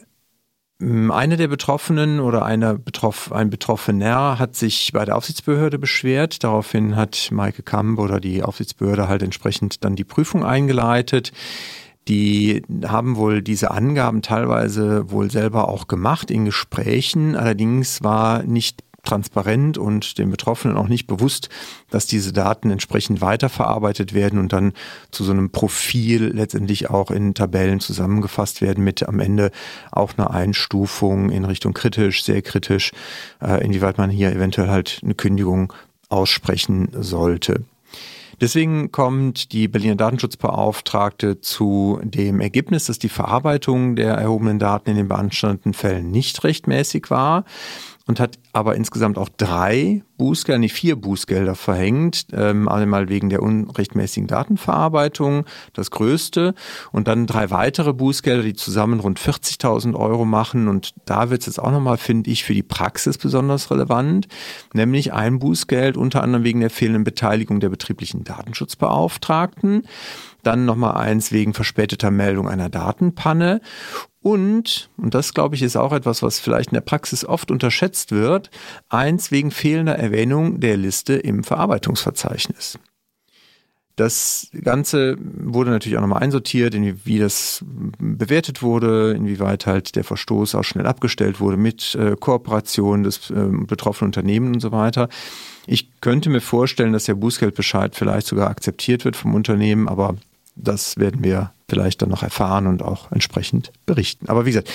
eine 1.11 1.37
der 1.37 1.47
Betroffenen 1.47 2.19
oder 2.19 2.43
eine 2.43 2.77
Betroff, 2.77 3.31
ein 3.31 3.49
Betroffener 3.49 4.39
hat 4.39 4.55
sich 4.55 4.91
bei 4.93 5.05
der 5.05 5.15
Aufsichtsbehörde 5.15 5.79
beschwert. 5.79 6.43
Daraufhin 6.43 6.95
hat 6.95 7.29
Maike 7.31 7.63
Kamp 7.63 7.99
oder 7.99 8.19
die 8.19 8.43
Aufsichtsbehörde 8.43 9.07
halt 9.07 9.23
entsprechend 9.23 9.83
dann 9.83 9.95
die 9.95 10.03
Prüfung 10.03 10.43
eingeleitet. 10.43 11.31
Die 12.07 12.63
haben 12.85 13.15
wohl 13.15 13.41
diese 13.41 13.71
Angaben 13.71 14.21
teilweise 14.21 15.09
wohl 15.09 15.31
selber 15.31 15.69
auch 15.69 15.87
gemacht 15.87 16.29
in 16.29 16.45
Gesprächen. 16.45 17.35
Allerdings 17.35 18.03
war 18.03 18.43
nicht 18.43 18.83
transparent 19.13 19.77
und 19.77 20.17
den 20.17 20.31
Betroffenen 20.31 20.75
auch 20.75 20.87
nicht 20.87 21.05
bewusst, 21.05 21.49
dass 21.91 22.07
diese 22.07 22.33
Daten 22.33 22.71
entsprechend 22.71 23.21
weiterverarbeitet 23.21 24.13
werden 24.13 24.39
und 24.39 24.53
dann 24.53 24.73
zu 25.11 25.23
so 25.23 25.31
einem 25.31 25.51
Profil 25.51 26.31
letztendlich 26.33 26.89
auch 26.89 27.11
in 27.11 27.35
Tabellen 27.35 27.79
zusammengefasst 27.79 28.61
werden 28.61 28.83
mit 28.83 29.07
am 29.07 29.19
Ende 29.19 29.51
auch 29.91 30.13
einer 30.17 30.31
Einstufung 30.31 31.29
in 31.29 31.45
Richtung 31.45 31.73
kritisch, 31.73 32.23
sehr 32.23 32.41
kritisch, 32.41 32.91
äh, 33.41 33.63
inwieweit 33.63 33.99
man 33.99 34.09
hier 34.09 34.31
eventuell 34.31 34.69
halt 34.69 34.99
eine 35.03 35.13
Kündigung 35.13 35.71
aussprechen 36.09 36.89
sollte. 36.93 37.63
Deswegen 38.41 38.91
kommt 38.91 39.53
die 39.53 39.67
Berliner 39.67 39.95
Datenschutzbeauftragte 39.95 41.39
zu 41.39 41.99
dem 42.03 42.41
Ergebnis, 42.41 42.87
dass 42.87 42.99
die 42.99 43.09
Verarbeitung 43.09 43.95
der 43.95 44.15
erhobenen 44.15 44.59
Daten 44.59 44.89
in 44.89 44.97
den 44.97 45.07
beanstandeten 45.07 45.73
Fällen 45.73 46.11
nicht 46.11 46.43
rechtmäßig 46.43 47.09
war 47.09 47.45
und 48.05 48.19
hat 48.19 48.37
aber 48.51 48.75
insgesamt 48.75 49.17
auch 49.17 49.29
drei 49.29 50.03
Bußgelder, 50.17 50.59
nicht 50.59 50.73
vier 50.73 50.95
Bußgelder 50.95 51.55
verhängt, 51.55 52.27
ähm, 52.33 52.67
einmal 52.67 53.09
wegen 53.09 53.29
der 53.29 53.41
unrechtmäßigen 53.41 54.27
Datenverarbeitung, 54.27 55.45
das 55.73 55.89
größte, 55.89 56.53
und 56.91 57.07
dann 57.07 57.27
drei 57.27 57.49
weitere 57.49 57.93
Bußgelder, 57.93 58.43
die 58.43 58.53
zusammen 58.53 58.99
rund 58.99 59.19
40.000 59.19 59.95
Euro 59.95 60.25
machen. 60.25 60.67
Und 60.67 60.93
da 61.05 61.29
wird 61.29 61.41
es 61.41 61.47
jetzt 61.47 61.59
auch 61.59 61.71
nochmal, 61.71 61.97
finde 61.97 62.29
ich, 62.29 62.43
für 62.43 62.53
die 62.53 62.63
Praxis 62.63 63.17
besonders 63.17 63.71
relevant, 63.71 64.27
nämlich 64.73 65.13
ein 65.13 65.39
Bußgeld 65.39 65.97
unter 65.97 66.23
anderem 66.23 66.43
wegen 66.43 66.59
der 66.59 66.69
fehlenden 66.69 67.03
Beteiligung 67.03 67.59
der 67.59 67.69
betrieblichen 67.69 68.23
Datenschutzbeauftragten, 68.23 69.87
dann 70.43 70.65
nochmal 70.65 70.95
eins 70.97 71.31
wegen 71.31 71.53
verspäteter 71.53 72.11
Meldung 72.11 72.49
einer 72.49 72.69
Datenpanne 72.69 73.61
und, 74.23 74.89
und 74.95 75.13
das 75.13 75.33
glaube 75.33 75.55
ich 75.55 75.61
ist 75.61 75.75
auch 75.75 75.91
etwas, 75.91 76.23
was 76.23 76.39
vielleicht 76.39 76.69
in 76.69 76.75
der 76.75 76.81
Praxis 76.81 77.25
oft 77.25 77.51
unterschätzt 77.51 78.13
wird, 78.13 78.49
eins 78.87 79.31
wegen 79.31 79.51
fehlender 79.51 79.99
Erwähnung 79.99 80.61
der 80.61 80.77
Liste 80.77 81.13
im 81.13 81.43
Verarbeitungsverzeichnis. 81.43 82.79
Das 83.97 84.49
Ganze 84.63 85.17
wurde 85.19 85.69
natürlich 85.69 85.97
auch 85.97 86.01
nochmal 86.01 86.23
einsortiert, 86.23 86.73
in 86.73 87.05
wie 87.05 87.19
das 87.19 87.63
bewertet 87.99 88.63
wurde, 88.63 89.11
inwieweit 89.11 89.67
halt 89.67 89.95
der 89.95 90.03
Verstoß 90.03 90.55
auch 90.55 90.63
schnell 90.63 90.87
abgestellt 90.87 91.39
wurde 91.39 91.57
mit 91.57 91.93
äh, 91.93 92.15
Kooperation 92.19 93.03
des 93.03 93.29
äh, 93.29 93.49
betroffenen 93.67 94.07
Unternehmen 94.07 94.55
und 94.55 94.61
so 94.61 94.71
weiter. 94.71 95.09
Ich 95.67 96.01
könnte 96.01 96.29
mir 96.29 96.41
vorstellen, 96.41 96.93
dass 96.93 97.03
der 97.03 97.15
Bußgeldbescheid 97.15 97.95
vielleicht 97.95 98.25
sogar 98.25 98.49
akzeptiert 98.49 99.05
wird 99.05 99.15
vom 99.15 99.35
Unternehmen, 99.35 99.87
aber 99.87 100.15
das 100.55 100.97
werden 100.97 101.23
wir 101.23 101.51
vielleicht 101.73 102.03
dann 102.03 102.09
noch 102.09 102.21
erfahren 102.21 102.67
und 102.67 102.83
auch 102.83 103.11
entsprechend 103.11 103.71
berichten. 103.87 104.29
Aber 104.29 104.45
wie 104.45 104.51
gesagt, 104.51 104.69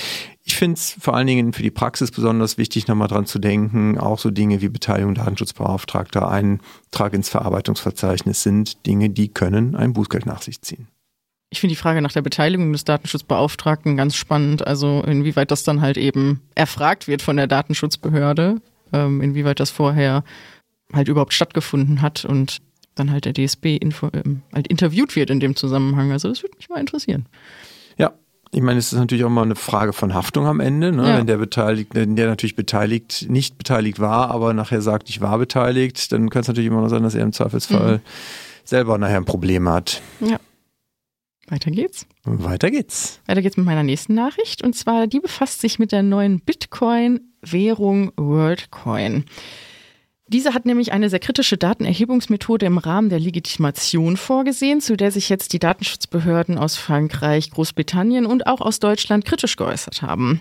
ich 0.44 0.56
finde 0.56 0.74
es 0.74 0.96
vor 0.98 1.14
allen 1.14 1.28
Dingen 1.28 1.52
für 1.52 1.62
die 1.62 1.70
Praxis 1.70 2.10
besonders 2.10 2.58
wichtig, 2.58 2.88
nochmal 2.88 3.06
dran 3.06 3.24
zu 3.24 3.38
denken, 3.38 3.98
auch 3.98 4.18
so 4.18 4.32
Dinge 4.32 4.60
wie 4.60 4.68
Beteiligung 4.68 5.14
Datenschutzbeauftragter, 5.14 6.28
Eintrag 6.28 7.14
ins 7.14 7.28
Verarbeitungsverzeichnis 7.28 8.42
sind 8.42 8.84
Dinge, 8.84 9.10
die 9.10 9.28
können 9.28 9.76
ein 9.76 9.92
Bußgeld 9.92 10.26
nach 10.26 10.42
sich 10.42 10.60
ziehen. 10.60 10.88
Ich 11.50 11.60
finde 11.60 11.74
die 11.74 11.80
Frage 11.80 12.02
nach 12.02 12.12
der 12.12 12.22
Beteiligung 12.22 12.72
des 12.72 12.84
Datenschutzbeauftragten 12.84 13.96
ganz 13.96 14.16
spannend. 14.16 14.66
Also 14.66 15.02
inwieweit 15.02 15.52
das 15.52 15.62
dann 15.62 15.80
halt 15.80 15.96
eben 15.96 16.42
erfragt 16.56 17.06
wird 17.06 17.22
von 17.22 17.36
der 17.36 17.46
Datenschutzbehörde, 17.46 18.56
ähm, 18.92 19.20
inwieweit 19.22 19.60
das 19.60 19.70
vorher 19.70 20.24
halt 20.92 21.08
überhaupt 21.08 21.32
stattgefunden 21.32 22.02
hat 22.02 22.24
und 22.24 22.58
dann 22.98 23.10
halt 23.10 23.24
der 23.24 23.32
DSB 23.32 23.76
info, 23.76 24.08
ähm, 24.12 24.42
halt 24.52 24.66
interviewt 24.68 25.16
wird 25.16 25.30
in 25.30 25.40
dem 25.40 25.56
Zusammenhang. 25.56 26.12
Also 26.12 26.28
das 26.28 26.42
würde 26.42 26.56
mich 26.56 26.68
mal 26.68 26.80
interessieren. 26.80 27.26
Ja, 27.96 28.12
ich 28.52 28.62
meine, 28.62 28.78
es 28.78 28.92
ist 28.92 28.98
natürlich 28.98 29.24
auch 29.24 29.30
mal 29.30 29.42
eine 29.42 29.56
Frage 29.56 29.92
von 29.92 30.14
Haftung 30.14 30.46
am 30.46 30.60
Ende, 30.60 30.92
ne? 30.92 31.08
ja. 31.08 31.18
wenn 31.18 31.26
der 31.26 31.36
beteiligt, 31.36 31.94
der 31.94 32.06
natürlich 32.06 32.56
beteiligt, 32.56 33.26
nicht 33.28 33.58
beteiligt 33.58 34.00
war, 34.00 34.30
aber 34.30 34.54
nachher 34.54 34.80
sagt, 34.80 35.08
ich 35.10 35.20
war 35.20 35.38
beteiligt, 35.38 36.12
dann 36.12 36.30
kann 36.30 36.42
es 36.42 36.48
natürlich 36.48 36.68
immer 36.68 36.80
noch 36.80 36.88
sein, 36.88 37.02
dass 37.02 37.14
er 37.14 37.22
im 37.22 37.32
Zweifelsfall 37.32 37.98
mhm. 37.98 38.02
selber 38.64 38.98
nachher 38.98 39.18
ein 39.18 39.24
Problem 39.24 39.68
hat. 39.68 40.00
Ja. 40.20 40.38
Weiter 41.50 41.70
geht's. 41.70 42.06
Weiter 42.24 42.70
geht's. 42.70 43.20
Weiter 43.26 43.40
geht's 43.40 43.56
mit 43.56 43.64
meiner 43.64 43.82
nächsten 43.82 44.14
Nachricht 44.14 44.62
und 44.62 44.74
zwar 44.76 45.06
die 45.06 45.20
befasst 45.20 45.60
sich 45.60 45.78
mit 45.78 45.92
der 45.92 46.02
neuen 46.02 46.40
Bitcoin-Währung 46.40 48.12
WorldCoin. 48.16 49.24
Diese 50.28 50.52
hat 50.52 50.66
nämlich 50.66 50.92
eine 50.92 51.08
sehr 51.08 51.20
kritische 51.20 51.56
Datenerhebungsmethode 51.56 52.66
im 52.66 52.76
Rahmen 52.76 53.08
der 53.08 53.18
Legitimation 53.18 54.18
vorgesehen, 54.18 54.82
zu 54.82 54.97
der 54.97 55.11
sich 55.11 55.30
jetzt 55.30 55.54
die 55.54 55.58
Datenschutzbehörden 55.58 56.58
aus 56.58 56.76
Frankreich, 56.76 57.50
Großbritannien 57.50 58.26
und 58.26 58.47
auch 58.47 58.61
aus 58.61 58.78
Deutschland 58.78 59.25
kritisch 59.25 59.56
geäußert 59.56 60.02
haben. 60.02 60.40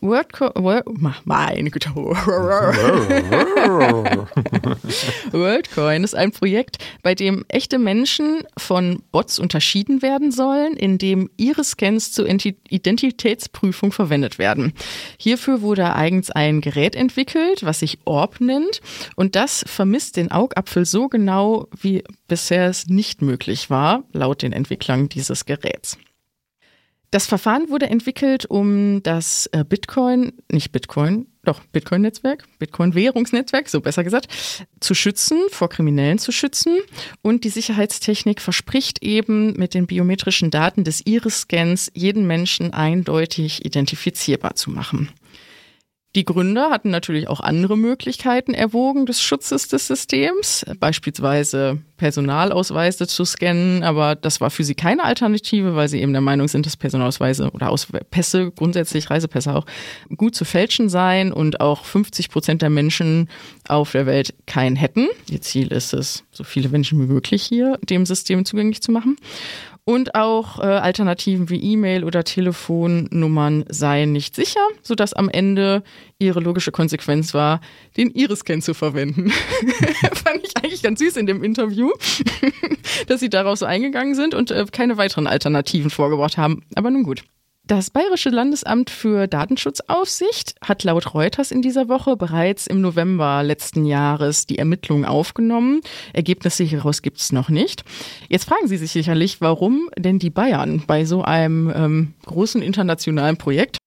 WordCo 0.00 0.50
Word 0.54 0.86
meine 1.24 1.70
Güte. 1.70 1.90
WorldCoin 5.32 6.04
ist 6.04 6.14
ein 6.14 6.32
Projekt, 6.32 6.76
bei 7.02 7.14
dem 7.14 7.46
echte 7.48 7.78
Menschen 7.78 8.42
von 8.58 9.02
Bots 9.10 9.38
unterschieden 9.38 10.02
werden 10.02 10.32
sollen, 10.32 10.74
in 10.74 10.98
dem 10.98 11.30
ihre 11.36 11.64
Scans 11.64 12.12
zur 12.12 12.28
Identitätsprüfung 12.28 13.92
verwendet 13.92 14.38
werden. 14.38 14.74
Hierfür 15.18 15.62
wurde 15.62 15.94
eigens 15.94 16.30
ein 16.30 16.60
Gerät 16.60 16.94
entwickelt, 16.94 17.64
was 17.64 17.80
sich 17.80 17.98
Orb 18.04 18.40
nennt 18.40 18.82
und 19.16 19.36
das 19.36 19.64
vermisst 19.66 20.16
den 20.16 20.30
Augapfel 20.30 20.84
so 20.84 21.08
genau, 21.08 21.68
wie 21.78 22.04
bisher 22.28 22.68
es 22.68 22.86
nicht 22.86 23.22
möglich 23.22 23.70
war, 23.70 24.04
laut 24.12 24.42
den 24.42 24.52
Entwicklern 24.52 25.08
dieses 25.08 25.44
Geräts. 25.44 25.98
Das 27.14 27.26
Verfahren 27.26 27.70
wurde 27.70 27.86
entwickelt, 27.86 28.44
um 28.46 29.00
das 29.04 29.46
äh, 29.52 29.64
Bitcoin, 29.64 30.32
nicht 30.50 30.72
Bitcoin, 30.72 31.28
doch 31.44 31.60
Bitcoin-Netzwerk, 31.60 32.44
Bitcoin-Währungsnetzwerk, 32.58 33.68
so 33.68 33.80
besser 33.80 34.02
gesagt, 34.02 34.26
zu 34.80 34.94
schützen, 34.94 35.38
vor 35.50 35.68
Kriminellen 35.68 36.18
zu 36.18 36.32
schützen. 36.32 36.78
Und 37.22 37.44
die 37.44 37.50
Sicherheitstechnik 37.50 38.40
verspricht 38.40 39.00
eben 39.04 39.52
mit 39.52 39.74
den 39.74 39.86
biometrischen 39.86 40.50
Daten 40.50 40.82
des 40.82 41.06
Iris-Scans 41.06 41.92
jeden 41.94 42.26
Menschen 42.26 42.72
eindeutig 42.72 43.64
identifizierbar 43.64 44.56
zu 44.56 44.70
machen. 44.70 45.08
Die 46.14 46.24
Gründer 46.24 46.70
hatten 46.70 46.90
natürlich 46.90 47.26
auch 47.26 47.40
andere 47.40 47.76
Möglichkeiten 47.76 48.54
erwogen 48.54 49.04
des 49.04 49.20
Schutzes 49.20 49.66
des 49.66 49.88
Systems, 49.88 50.64
beispielsweise 50.78 51.78
Personalausweise 51.96 53.08
zu 53.08 53.24
scannen, 53.24 53.82
aber 53.82 54.14
das 54.14 54.40
war 54.40 54.50
für 54.50 54.62
sie 54.62 54.76
keine 54.76 55.02
Alternative, 55.02 55.74
weil 55.74 55.88
sie 55.88 56.00
eben 56.00 56.12
der 56.12 56.20
Meinung 56.20 56.46
sind, 56.46 56.66
dass 56.66 56.76
Personalausweise 56.76 57.50
oder 57.50 57.74
Pässe, 58.10 58.52
grundsätzlich 58.52 59.10
Reisepässe 59.10 59.56
auch, 59.56 59.66
gut 60.16 60.36
zu 60.36 60.44
fälschen 60.44 60.88
seien 60.88 61.32
und 61.32 61.60
auch 61.60 61.84
50 61.84 62.30
Prozent 62.30 62.62
der 62.62 62.70
Menschen 62.70 63.28
auf 63.66 63.90
der 63.90 64.06
Welt 64.06 64.34
keinen 64.46 64.76
hätten. 64.76 65.08
Ihr 65.28 65.40
Ziel 65.40 65.72
ist 65.72 65.94
es, 65.94 66.22
so 66.30 66.44
viele 66.44 66.68
Menschen 66.68 67.00
wie 67.00 67.12
möglich 67.12 67.42
hier 67.42 67.78
dem 67.82 68.06
System 68.06 68.44
zugänglich 68.44 68.82
zu 68.82 68.92
machen. 68.92 69.16
Und 69.86 70.14
auch 70.14 70.60
äh, 70.60 70.62
Alternativen 70.62 71.50
wie 71.50 71.60
E-Mail 71.60 72.04
oder 72.04 72.24
Telefonnummern 72.24 73.66
seien 73.68 74.12
nicht 74.12 74.34
sicher, 74.34 74.66
sodass 74.80 75.12
am 75.12 75.28
Ende 75.28 75.82
ihre 76.18 76.40
logische 76.40 76.72
Konsequenz 76.72 77.34
war, 77.34 77.60
den 77.98 78.10
Iris-Scan 78.10 78.62
zu 78.62 78.72
verwenden. 78.72 79.30
Fand 80.24 80.40
ich 80.42 80.56
eigentlich 80.56 80.82
ganz 80.82 81.00
süß 81.00 81.18
in 81.18 81.26
dem 81.26 81.44
Interview, 81.44 81.90
dass 83.08 83.20
sie 83.20 83.28
darauf 83.28 83.58
so 83.58 83.66
eingegangen 83.66 84.14
sind 84.14 84.34
und 84.34 84.50
äh, 84.50 84.64
keine 84.72 84.96
weiteren 84.96 85.26
Alternativen 85.26 85.90
vorgebracht 85.90 86.38
haben. 86.38 86.62
Aber 86.74 86.90
nun 86.90 87.02
gut. 87.02 87.22
Das 87.66 87.88
Bayerische 87.88 88.28
Landesamt 88.28 88.90
für 88.90 89.26
Datenschutzaufsicht 89.26 90.54
hat 90.62 90.84
laut 90.84 91.14
Reuters 91.14 91.50
in 91.50 91.62
dieser 91.62 91.88
Woche 91.88 92.14
bereits 92.14 92.66
im 92.66 92.82
November 92.82 93.42
letzten 93.42 93.86
Jahres 93.86 94.44
die 94.44 94.58
Ermittlungen 94.58 95.06
aufgenommen. 95.06 95.80
Ergebnisse 96.12 96.62
hieraus 96.62 97.00
gibt 97.00 97.20
es 97.20 97.32
noch 97.32 97.48
nicht. 97.48 97.82
Jetzt 98.28 98.44
fragen 98.44 98.68
Sie 98.68 98.76
sich 98.76 98.92
sicherlich, 98.92 99.40
warum 99.40 99.88
denn 99.98 100.18
die 100.18 100.28
Bayern 100.28 100.82
bei 100.86 101.06
so 101.06 101.22
einem 101.22 101.72
ähm, 101.74 102.14
großen 102.26 102.60
internationalen 102.60 103.38
Projekt 103.38 103.78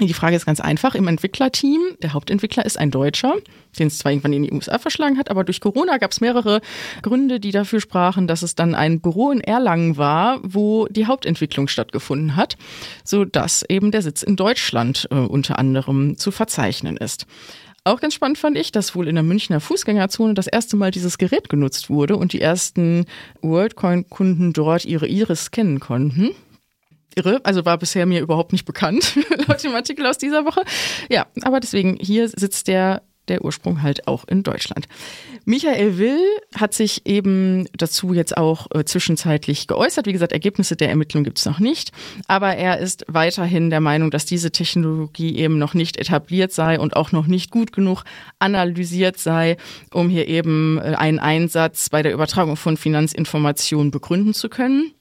die 0.00 0.12
Frage 0.12 0.34
ist 0.34 0.44
ganz 0.44 0.58
einfach. 0.58 0.96
Im 0.96 1.06
Entwicklerteam, 1.06 1.80
der 2.02 2.14
Hauptentwickler 2.14 2.66
ist 2.66 2.76
ein 2.76 2.90
Deutscher, 2.90 3.34
den 3.78 3.86
es 3.86 3.98
zwar 3.98 4.10
irgendwann 4.10 4.32
in 4.32 4.42
die 4.42 4.52
USA 4.52 4.78
verschlagen 4.78 5.18
hat, 5.18 5.30
aber 5.30 5.44
durch 5.44 5.60
Corona 5.60 5.98
gab 5.98 6.10
es 6.10 6.20
mehrere 6.20 6.62
Gründe, 7.02 7.38
die 7.38 7.52
dafür 7.52 7.80
sprachen, 7.80 8.26
dass 8.26 8.42
es 8.42 8.56
dann 8.56 8.74
ein 8.74 9.00
Büro 9.00 9.30
in 9.30 9.40
Erlangen 9.40 9.96
war, 9.96 10.40
wo 10.42 10.88
die 10.88 11.06
Hauptentwicklung 11.06 11.68
stattgefunden 11.68 12.34
hat, 12.34 12.56
so 13.04 13.24
dass 13.24 13.64
eben 13.68 13.92
der 13.92 14.02
Sitz 14.02 14.24
in 14.24 14.34
Deutschland 14.34 15.06
äh, 15.12 15.14
unter 15.14 15.60
anderem 15.60 16.18
zu 16.18 16.32
verzeichnen 16.32 16.96
ist. 16.96 17.26
Auch 17.84 18.00
ganz 18.00 18.14
spannend 18.14 18.38
fand 18.38 18.58
ich, 18.58 18.72
dass 18.72 18.96
wohl 18.96 19.06
in 19.06 19.14
der 19.14 19.22
Münchner 19.22 19.60
Fußgängerzone 19.60 20.34
das 20.34 20.48
erste 20.48 20.76
Mal 20.76 20.90
dieses 20.90 21.18
Gerät 21.18 21.48
genutzt 21.48 21.88
wurde 21.88 22.16
und 22.16 22.32
die 22.32 22.40
ersten 22.40 23.04
WorldCoin-Kunden 23.42 24.54
dort 24.54 24.86
ihre 24.86 25.06
Iris 25.06 25.44
scannen 25.44 25.78
konnten 25.78 26.30
irre. 27.16 27.40
Also 27.44 27.64
war 27.64 27.78
bisher 27.78 28.06
mir 28.06 28.20
überhaupt 28.20 28.52
nicht 28.52 28.64
bekannt, 28.64 29.18
laut 29.48 29.62
dem 29.62 29.74
Artikel 29.74 30.06
aus 30.06 30.18
dieser 30.18 30.44
Woche. 30.44 30.62
Ja, 31.08 31.26
aber 31.42 31.60
deswegen, 31.60 31.96
hier 32.00 32.28
sitzt 32.28 32.68
der 32.68 33.02
der 33.28 33.44
Ursprung 33.44 33.82
halt 33.82 34.06
auch 34.06 34.24
in 34.28 34.42
Deutschland. 34.42 34.86
Michael 35.44 35.98
Will 35.98 36.20
hat 36.54 36.74
sich 36.74 37.06
eben 37.06 37.66
dazu 37.76 38.12
jetzt 38.12 38.36
auch 38.36 38.66
äh, 38.74 38.84
zwischenzeitlich 38.84 39.66
geäußert. 39.66 40.06
Wie 40.06 40.12
gesagt, 40.12 40.32
Ergebnisse 40.32 40.76
der 40.76 40.88
Ermittlung 40.88 41.24
gibt 41.24 41.38
es 41.38 41.44
noch 41.44 41.58
nicht. 41.58 41.92
Aber 42.26 42.56
er 42.56 42.78
ist 42.78 43.04
weiterhin 43.08 43.70
der 43.70 43.80
Meinung, 43.80 44.10
dass 44.10 44.24
diese 44.24 44.52
Technologie 44.52 45.36
eben 45.36 45.58
noch 45.58 45.74
nicht 45.74 45.96
etabliert 45.96 46.52
sei 46.52 46.78
und 46.78 46.96
auch 46.96 47.12
noch 47.12 47.26
nicht 47.26 47.50
gut 47.50 47.72
genug 47.72 48.04
analysiert 48.38 49.18
sei, 49.18 49.56
um 49.92 50.08
hier 50.08 50.28
eben 50.28 50.78
äh, 50.78 50.94
einen 50.96 51.18
Einsatz 51.18 51.90
bei 51.90 52.02
der 52.02 52.12
Übertragung 52.14 52.56
von 52.56 52.76
Finanzinformationen 52.76 53.90
begründen 53.90 54.34
zu 54.34 54.48
können. 54.48 54.92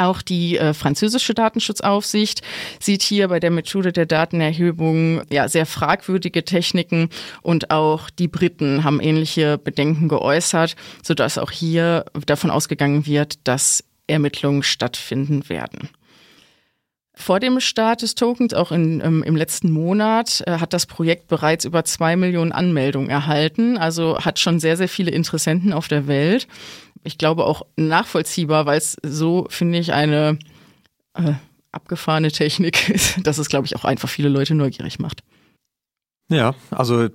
Auch 0.00 0.22
die 0.22 0.56
äh, 0.56 0.72
französische 0.72 1.34
Datenschutzaufsicht 1.34 2.40
sieht 2.78 3.02
hier 3.02 3.28
bei 3.28 3.38
der 3.38 3.50
Methode 3.50 3.92
der 3.92 4.06
Datenerhebung 4.06 5.20
ja 5.30 5.46
sehr 5.46 5.66
fragwürdige 5.66 6.42
Techniken 6.42 7.10
und 7.42 7.70
auch 7.70 8.08
die 8.08 8.26
Briten 8.26 8.82
haben 8.82 9.00
ähnliche 9.00 9.58
Bedenken 9.58 10.08
geäußert, 10.08 10.74
sodass 11.02 11.36
auch 11.36 11.50
hier 11.50 12.06
davon 12.24 12.50
ausgegangen 12.50 13.04
wird, 13.04 13.46
dass 13.46 13.84
Ermittlungen 14.06 14.62
stattfinden 14.62 15.46
werden. 15.50 15.90
Vor 17.20 17.38
dem 17.38 17.60
Start 17.60 18.02
des 18.02 18.14
Tokens, 18.14 18.54
auch 18.54 18.72
in, 18.72 19.00
ähm, 19.00 19.22
im 19.22 19.36
letzten 19.36 19.70
Monat, 19.70 20.42
äh, 20.46 20.58
hat 20.58 20.72
das 20.72 20.86
Projekt 20.86 21.28
bereits 21.28 21.64
über 21.64 21.84
zwei 21.84 22.16
Millionen 22.16 22.52
Anmeldungen 22.52 23.10
erhalten. 23.10 23.78
Also 23.78 24.18
hat 24.18 24.38
schon 24.38 24.58
sehr, 24.58 24.76
sehr 24.76 24.88
viele 24.88 25.10
Interessenten 25.10 25.72
auf 25.72 25.88
der 25.88 26.06
Welt 26.06 26.48
ich 27.04 27.18
glaube 27.18 27.46
auch 27.46 27.62
nachvollziehbar, 27.76 28.66
weil 28.66 28.78
es 28.78 28.96
so, 29.02 29.46
finde 29.48 29.78
ich, 29.78 29.92
eine 29.92 30.38
äh, 31.14 31.32
abgefahrene 31.72 32.30
Technik 32.30 32.88
ist, 32.90 33.26
dass 33.26 33.38
es, 33.38 33.48
glaube 33.48 33.66
ich, 33.66 33.76
auch 33.76 33.84
einfach 33.84 34.08
viele 34.08 34.28
Leute 34.28 34.54
neugierig 34.54 34.98
macht. 34.98 35.22
Ja, 36.30 36.54
also 36.70 37.08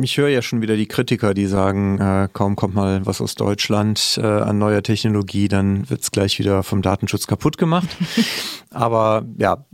ich 0.00 0.16
höre 0.16 0.28
ja 0.28 0.42
schon 0.42 0.62
wieder 0.62 0.76
die 0.76 0.86
Kritiker, 0.86 1.34
die 1.34 1.46
sagen, 1.46 1.98
äh, 1.98 2.28
kaum 2.32 2.54
kommt 2.54 2.72
mal 2.72 3.04
was 3.04 3.20
aus 3.20 3.34
Deutschland 3.34 4.18
äh, 4.22 4.26
an 4.26 4.58
neuer 4.58 4.84
Technologie, 4.84 5.48
dann 5.48 5.90
wird's 5.90 6.12
gleich 6.12 6.38
wieder 6.38 6.62
vom 6.62 6.80
Datenschutz 6.80 7.26
kaputt 7.26 7.58
gemacht. 7.58 7.88
Aber 8.70 9.24
ja, 9.38 9.64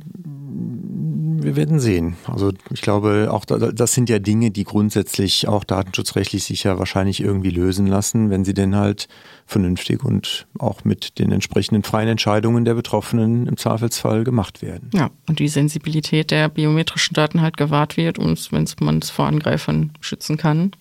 wir 1.44 1.56
werden 1.56 1.78
sehen. 1.78 2.16
Also 2.26 2.52
ich 2.70 2.80
glaube, 2.80 3.28
auch 3.30 3.44
das 3.44 3.92
sind 3.92 4.08
ja 4.08 4.18
Dinge, 4.18 4.50
die 4.50 4.64
grundsätzlich 4.64 5.46
auch 5.46 5.64
datenschutzrechtlich 5.64 6.44
sicher 6.44 6.78
wahrscheinlich 6.78 7.20
irgendwie 7.20 7.50
lösen 7.50 7.86
lassen, 7.86 8.30
wenn 8.30 8.46
sie 8.46 8.54
denn 8.54 8.74
halt 8.76 9.08
vernünftig 9.46 10.02
und 10.04 10.46
auch 10.58 10.84
mit 10.84 11.18
den 11.18 11.32
entsprechenden 11.32 11.82
freien 11.82 12.08
Entscheidungen 12.08 12.64
der 12.64 12.74
Betroffenen 12.74 13.46
im 13.46 13.56
Zweifelsfall 13.56 14.24
gemacht 14.24 14.62
werden. 14.62 14.90
Ja, 14.94 15.10
und 15.28 15.38
die 15.38 15.48
Sensibilität 15.48 16.30
der 16.30 16.48
biometrischen 16.48 17.14
Daten 17.14 17.40
halt 17.40 17.56
gewahrt 17.56 17.96
wird 17.96 18.18
und 18.18 18.52
wenn 18.52 18.66
man 18.80 18.98
es 18.98 19.10
vor 19.10 19.26
Angreifern 19.26 19.92
schützen 20.00 20.36
kann. 20.36 20.72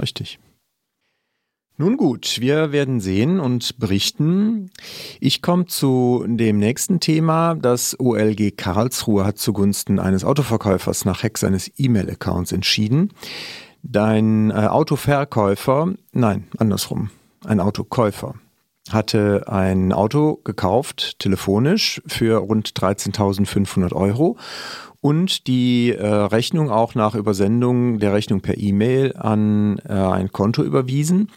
Richtig. 0.00 0.38
Nun 1.76 1.96
gut, 1.96 2.40
wir 2.40 2.70
werden 2.70 3.00
sehen 3.00 3.40
und 3.40 3.80
berichten. 3.80 4.70
Ich 5.18 5.42
komme 5.42 5.66
zu 5.66 6.24
dem 6.28 6.58
nächsten 6.58 7.00
Thema. 7.00 7.56
Das 7.56 7.98
OLG 7.98 8.56
Karlsruhe 8.56 9.24
hat 9.24 9.38
zugunsten 9.38 9.98
eines 9.98 10.24
Autoverkäufers 10.24 11.04
nach 11.04 11.24
Hack 11.24 11.36
seines 11.36 11.72
E-Mail-Accounts 11.76 12.52
entschieden. 12.52 13.12
Dein 13.82 14.52
äh, 14.52 14.54
Autoverkäufer, 14.54 15.94
nein, 16.12 16.46
andersrum, 16.58 17.10
ein 17.44 17.60
Autokäufer 17.60 18.34
hatte 18.90 19.44
ein 19.46 19.92
Auto 19.92 20.40
gekauft, 20.44 21.18
telefonisch, 21.18 22.02
für 22.06 22.36
rund 22.36 22.70
13.500 22.70 23.94
Euro 23.94 24.36
und 25.00 25.46
die 25.46 25.92
äh, 25.92 26.06
Rechnung 26.06 26.70
auch 26.70 26.94
nach 26.94 27.14
Übersendung 27.14 27.98
der 27.98 28.12
Rechnung 28.12 28.40
per 28.40 28.58
E-Mail 28.58 29.14
an 29.16 29.78
äh, 29.88 29.92
ein 29.92 30.32
Konto 30.32 30.62
überwiesen. 30.62 31.30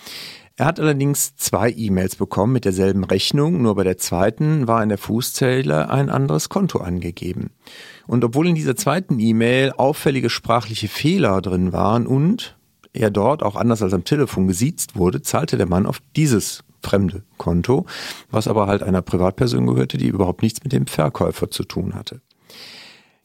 Er 0.59 0.65
hat 0.65 0.79
allerdings 0.79 1.35
zwei 1.35 1.71
E-Mails 1.71 2.15
bekommen 2.15 2.53
mit 2.53 2.65
derselben 2.65 3.03
Rechnung, 3.03 3.61
nur 3.61 3.75
bei 3.75 3.83
der 3.83 3.97
zweiten 3.97 4.67
war 4.67 4.81
in 4.81 4.89
der 4.89 4.97
Fußzelle 4.97 5.89
ein 5.89 6.09
anderes 6.09 6.49
Konto 6.49 6.79
angegeben. 6.79 7.51
Und 8.07 8.23
obwohl 8.23 8.47
in 8.47 8.55
dieser 8.55 8.75
zweiten 8.75 9.19
E-Mail 9.19 9.71
auffällige 9.77 10.31
sprachliche 10.31 10.87
Fehler 10.87 11.41
drin 11.41 11.73
waren 11.73 12.07
und 12.07 12.56
er 12.97 13.11
dort 13.11 13.43
auch 13.43 13.55
anders 13.55 13.81
als 13.81 13.93
am 13.93 14.03
Telefon 14.03 14.47
gesiezt 14.47 14.95
wurde, 14.95 15.21
zahlte 15.21 15.57
der 15.57 15.67
Mann 15.67 15.85
auf 15.85 15.99
dieses 16.15 16.63
fremde 16.81 17.23
Konto, 17.37 17.85
was 18.29 18.47
aber 18.47 18.67
halt 18.67 18.83
einer 18.83 19.01
Privatperson 19.01 19.67
gehörte, 19.67 19.97
die 19.97 20.07
überhaupt 20.07 20.41
nichts 20.41 20.63
mit 20.63 20.73
dem 20.73 20.87
Verkäufer 20.87 21.51
zu 21.51 21.63
tun 21.63 21.95
hatte. 21.95 22.21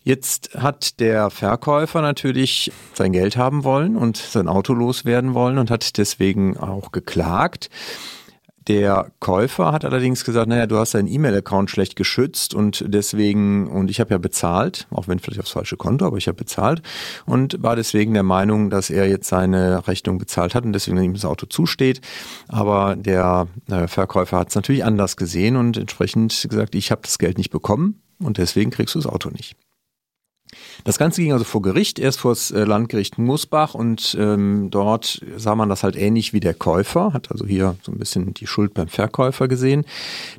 Jetzt 0.04 0.56
hat 0.56 0.98
der 0.98 1.30
Verkäufer 1.30 2.02
natürlich 2.02 2.72
sein 2.92 3.12
Geld 3.12 3.36
haben 3.36 3.62
wollen 3.62 3.96
und 3.96 4.16
sein 4.16 4.48
Auto 4.48 4.74
loswerden 4.74 5.34
wollen 5.34 5.58
und 5.58 5.70
hat 5.70 5.96
deswegen 5.96 6.56
auch 6.56 6.90
geklagt. 6.90 7.70
Der 8.68 9.10
Käufer 9.18 9.72
hat 9.72 9.84
allerdings 9.84 10.24
gesagt, 10.24 10.48
naja, 10.48 10.66
du 10.66 10.76
hast 10.76 10.94
deinen 10.94 11.08
E-Mail-Account 11.08 11.70
schlecht 11.70 11.96
geschützt 11.96 12.54
und 12.54 12.84
deswegen, 12.86 13.66
und 13.66 13.90
ich 13.90 13.98
habe 13.98 14.10
ja 14.10 14.18
bezahlt, 14.18 14.86
auch 14.90 15.08
wenn 15.08 15.18
vielleicht 15.18 15.40
aufs 15.40 15.50
falsche 15.50 15.76
Konto, 15.76 16.06
aber 16.06 16.16
ich 16.16 16.28
habe 16.28 16.36
bezahlt 16.36 16.82
und 17.26 17.60
war 17.62 17.74
deswegen 17.74 18.14
der 18.14 18.22
Meinung, 18.22 18.70
dass 18.70 18.90
er 18.90 19.08
jetzt 19.08 19.28
seine 19.28 19.86
Rechnung 19.88 20.18
bezahlt 20.18 20.54
hat 20.54 20.64
und 20.64 20.72
deswegen 20.72 21.02
ihm 21.02 21.14
das 21.14 21.24
Auto 21.24 21.46
zusteht. 21.46 22.00
Aber 22.46 22.94
der 22.94 23.48
äh, 23.68 23.88
Verkäufer 23.88 24.38
hat 24.38 24.50
es 24.50 24.54
natürlich 24.54 24.84
anders 24.84 25.16
gesehen 25.16 25.56
und 25.56 25.76
entsprechend 25.76 26.46
gesagt, 26.48 26.74
ich 26.76 26.92
habe 26.92 27.02
das 27.02 27.18
Geld 27.18 27.38
nicht 27.38 27.50
bekommen 27.50 28.00
und 28.20 28.38
deswegen 28.38 28.70
kriegst 28.70 28.94
du 28.94 29.00
das 29.00 29.06
Auto 29.06 29.30
nicht. 29.30 29.56
Das 30.84 30.98
Ganze 30.98 31.22
ging 31.22 31.32
also 31.32 31.44
vor 31.44 31.62
Gericht, 31.62 31.98
erst 31.98 32.20
vor 32.20 32.32
das 32.32 32.50
äh, 32.50 32.64
Landgericht 32.64 33.18
Musbach 33.18 33.74
und 33.74 34.16
ähm, 34.18 34.68
dort 34.70 35.24
sah 35.36 35.54
man 35.54 35.68
das 35.68 35.82
halt 35.82 35.96
ähnlich 35.96 36.32
wie 36.32 36.40
der 36.40 36.54
Käufer, 36.54 37.12
hat 37.12 37.30
also 37.30 37.46
hier 37.46 37.76
so 37.82 37.92
ein 37.92 37.98
bisschen 37.98 38.34
die 38.34 38.46
Schuld 38.46 38.74
beim 38.74 38.88
Verkäufer 38.88 39.48
gesehen. 39.48 39.84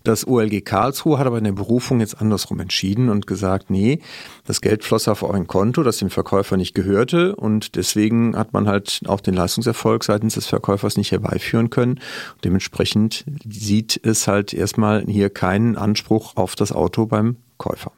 Das 0.04 0.28
OLG 0.28 0.64
Karlsruhe 0.64 1.18
hat 1.18 1.28
aber 1.28 1.38
in 1.38 1.46
der 1.46 1.54
Berufung 1.54 2.00
jetzt 2.00 2.20
andersrum 2.20 2.60
entschieden 2.60 3.10
und 3.10 3.26
gesagt, 3.26 3.70
nee, 3.70 4.00
das 4.46 4.62
Geld 4.62 4.84
floss 4.84 5.08
auf 5.08 5.24
ein 5.24 5.48
Konto, 5.48 5.84
das 5.84 5.98
dem 5.98 6.10
Verkäufer 6.10 6.58
nicht 6.58 6.76
gehörte 6.76 7.36
und 7.36 7.76
deswegen 7.76 8.36
hat 8.36 8.54
man 8.54 8.68
halt 8.68 9.02
auch 9.08 9.22
den 9.22 9.34
Leistungserfolg 9.34 10.04
seitens 10.04 10.36
des 10.36 10.48
Verkäufers 10.48 10.98
nicht 10.98 11.12
herbeiführen 11.12 11.70
können. 11.70 12.00
dementsprechend 12.44 13.26
sieht 13.50 14.00
es 14.04 14.28
halt 14.28 14.54
erstmal 14.54 15.06
hier 15.06 15.30
keinen 15.30 15.78
Anspruch 15.78 16.36
auf 16.36 16.56
das 16.56 16.72
Auto 16.72 17.06
beim 17.06 17.38
Käufer. 17.58 17.92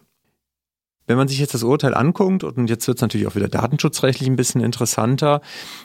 Wenn 1.07 1.17
man 1.17 1.27
sich 1.27 1.39
jetzt 1.39 1.53
das 1.53 1.63
Urteil 1.63 1.93
anguckt, 1.93 2.43
und 2.43 2.69
jetzt 2.69 2.87
wird 2.87 2.97
es 2.97 3.01
natürlich 3.01 3.27
auch 3.27 3.35
wieder 3.35 3.47
datenschutzrechtlich 3.47 4.27
ein 4.27 4.35
bisschen 4.35 4.61
interessanter, 4.61 5.41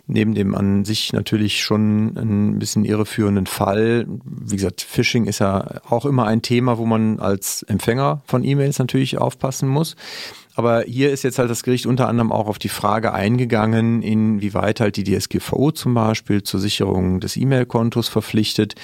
neben 0.07 0.35
dem 0.35 0.55
an 0.55 0.85
sich 0.85 1.13
natürlich 1.13 1.63
schon 1.63 2.17
ein 2.17 2.59
bisschen 2.59 2.85
irreführenden 2.85 3.47
Fall, 3.47 4.07
wie 4.25 4.57
gesagt, 4.57 4.81
Phishing 4.81 5.27
ist 5.27 5.41
ja 5.41 5.81
auch 5.89 6.07
immer 6.07 6.27
ein 6.27 6.43
Thema, 6.43 6.79
wo 6.79 6.87
man 6.87 7.21
als 7.21 7.63
Empfänger 7.65 8.23
von 8.27 8.45
E-Mails 8.45 8.79
natürlich 8.79 9.19
aufpassen 9.19 9.69
muss. 9.69 9.97
Aber 10.55 10.83
hier 10.83 11.11
ist 11.11 11.23
jetzt 11.23 11.39
halt 11.39 11.51
das 11.51 11.63
Gericht 11.63 11.87
unter 11.87 12.09
anderem 12.09 12.33
auch 12.33 12.47
auf 12.47 12.59
die 12.59 12.69
Frage 12.69 13.13
eingegangen, 13.13 14.03
inwieweit 14.03 14.81
halt 14.81 14.97
die 14.97 15.05
DSGVO 15.05 15.71
zum 15.73 15.95
Beispiel 15.95 16.43
zur 16.43 16.61
Sicherung 16.61 17.21
des 17.21 17.37
E-Mail-Kontos 17.37 18.09
verpflichtet. 18.09 18.75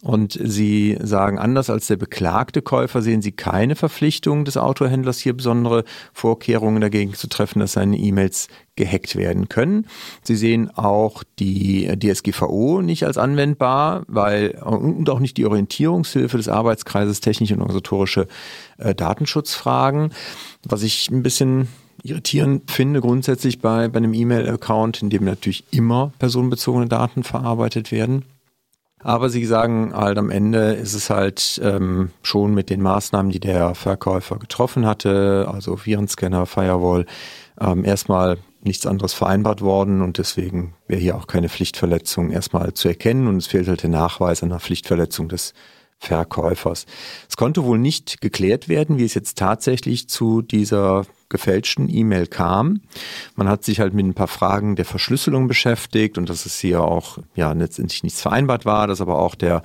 Und 0.00 0.38
Sie 0.40 0.96
sagen, 1.00 1.38
anders 1.38 1.70
als 1.70 1.88
der 1.88 1.96
beklagte 1.96 2.62
Käufer 2.62 3.02
sehen 3.02 3.20
Sie 3.20 3.32
keine 3.32 3.74
Verpflichtung 3.74 4.44
des 4.44 4.56
Autohändlers, 4.56 5.18
hier 5.18 5.36
besondere 5.36 5.84
Vorkehrungen 6.12 6.80
dagegen 6.80 7.14
zu 7.14 7.26
treffen, 7.28 7.58
dass 7.58 7.72
seine 7.72 7.96
E-Mails 7.96 8.46
gehackt 8.76 9.16
werden 9.16 9.48
können. 9.48 9.86
Sie 10.22 10.36
sehen 10.36 10.70
auch 10.70 11.24
die 11.40 11.92
DSGVO 11.98 12.80
nicht 12.80 13.04
als 13.04 13.18
anwendbar, 13.18 14.04
weil 14.06 14.50
und 14.64 15.10
auch 15.10 15.18
nicht 15.18 15.36
die 15.36 15.46
Orientierungshilfe 15.46 16.36
des 16.36 16.48
Arbeitskreises 16.48 17.20
technische 17.20 17.54
und 17.54 17.62
organisatorische 17.62 18.28
äh, 18.78 18.94
Datenschutzfragen. 18.94 20.12
Was 20.62 20.84
ich 20.84 21.10
ein 21.10 21.24
bisschen 21.24 21.66
irritierend 22.04 22.70
finde 22.70 23.00
grundsätzlich 23.00 23.60
bei, 23.60 23.88
bei 23.88 23.96
einem 23.96 24.14
E-Mail-Account, 24.14 25.02
in 25.02 25.10
dem 25.10 25.24
natürlich 25.24 25.64
immer 25.72 26.12
personenbezogene 26.20 26.86
Daten 26.86 27.24
verarbeitet 27.24 27.90
werden. 27.90 28.24
Aber 29.00 29.30
sie 29.30 29.44
sagen 29.44 29.92
halt 29.94 30.18
am 30.18 30.30
Ende 30.30 30.72
ist 30.72 30.94
es 30.94 31.08
halt 31.08 31.60
ähm, 31.62 32.10
schon 32.22 32.54
mit 32.54 32.68
den 32.68 32.82
Maßnahmen, 32.82 33.30
die 33.30 33.40
der 33.40 33.74
Verkäufer 33.74 34.38
getroffen 34.38 34.86
hatte, 34.86 35.48
also 35.52 35.84
Virenscanner, 35.84 36.46
Firewall, 36.46 37.06
ähm, 37.60 37.84
erstmal 37.84 38.38
nichts 38.60 38.86
anderes 38.86 39.14
vereinbart 39.14 39.60
worden 39.60 40.02
und 40.02 40.18
deswegen 40.18 40.74
wäre 40.88 41.00
hier 41.00 41.16
auch 41.16 41.28
keine 41.28 41.48
Pflichtverletzung 41.48 42.30
erstmal 42.30 42.74
zu 42.74 42.88
erkennen 42.88 43.28
und 43.28 43.36
es 43.36 43.46
fehlt 43.46 43.68
halt 43.68 43.82
der 43.82 43.90
Nachweis 43.90 44.42
einer 44.42 44.58
Pflichtverletzung 44.58 45.28
des 45.28 45.54
Verkäufers. 45.98 46.86
Es 47.28 47.36
konnte 47.36 47.64
wohl 47.64 47.78
nicht 47.78 48.20
geklärt 48.20 48.68
werden, 48.68 48.98
wie 48.98 49.04
es 49.04 49.14
jetzt 49.14 49.38
tatsächlich 49.38 50.08
zu 50.08 50.42
dieser 50.42 51.06
gefälschten 51.28 51.88
E-Mail 51.88 52.26
kam. 52.26 52.80
Man 53.36 53.48
hat 53.48 53.64
sich 53.64 53.80
halt 53.80 53.94
mit 53.94 54.06
ein 54.06 54.14
paar 54.14 54.28
Fragen 54.28 54.76
der 54.76 54.84
Verschlüsselung 54.84 55.48
beschäftigt 55.48 56.18
und 56.18 56.28
dass 56.28 56.46
es 56.46 56.58
hier 56.58 56.82
auch 56.82 57.18
ja 57.34 57.52
letztendlich 57.52 58.02
nichts 58.02 58.20
vereinbart 58.20 58.64
war, 58.64 58.86
dass 58.86 59.00
aber 59.00 59.18
auch 59.18 59.34
der 59.34 59.62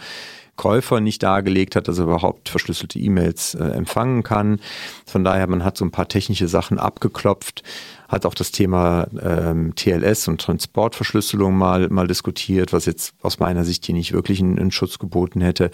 Käufer 0.56 1.00
nicht 1.00 1.24
dargelegt 1.24 1.76
hat, 1.76 1.88
dass 1.88 1.98
er 1.98 2.04
überhaupt 2.04 2.50
verschlüsselte 2.50 3.00
E-Mails 3.00 3.56
äh, 3.56 3.64
empfangen 3.64 4.22
kann. 4.22 4.60
Von 5.06 5.24
daher, 5.24 5.48
man 5.48 5.64
hat 5.64 5.78
so 5.78 5.86
ein 5.86 5.92
paar 5.92 6.08
technische 6.08 6.48
Sachen 6.48 6.78
abgeklopft, 6.78 7.64
hat 8.08 8.26
auch 8.26 8.36
das 8.36 8.52
Thema 8.52 9.08
ähm, 9.20 9.74
TLS 9.76 10.28
und 10.28 10.42
Transportverschlüsselung 10.42 11.58
mal, 11.58 11.90
mal 11.90 12.08
diskutiert, 12.08 12.72
was 12.72 12.86
jetzt 12.86 13.16
aus 13.22 13.40
meiner 13.40 13.64
Sicht 13.64 13.86
hier 13.86 13.96
nicht 13.96 14.14
wirklich 14.14 14.42
einen, 14.42 14.60
einen 14.60 14.72
Schutz 14.72 15.00
geboten 15.00 15.42
hätte. 15.42 15.72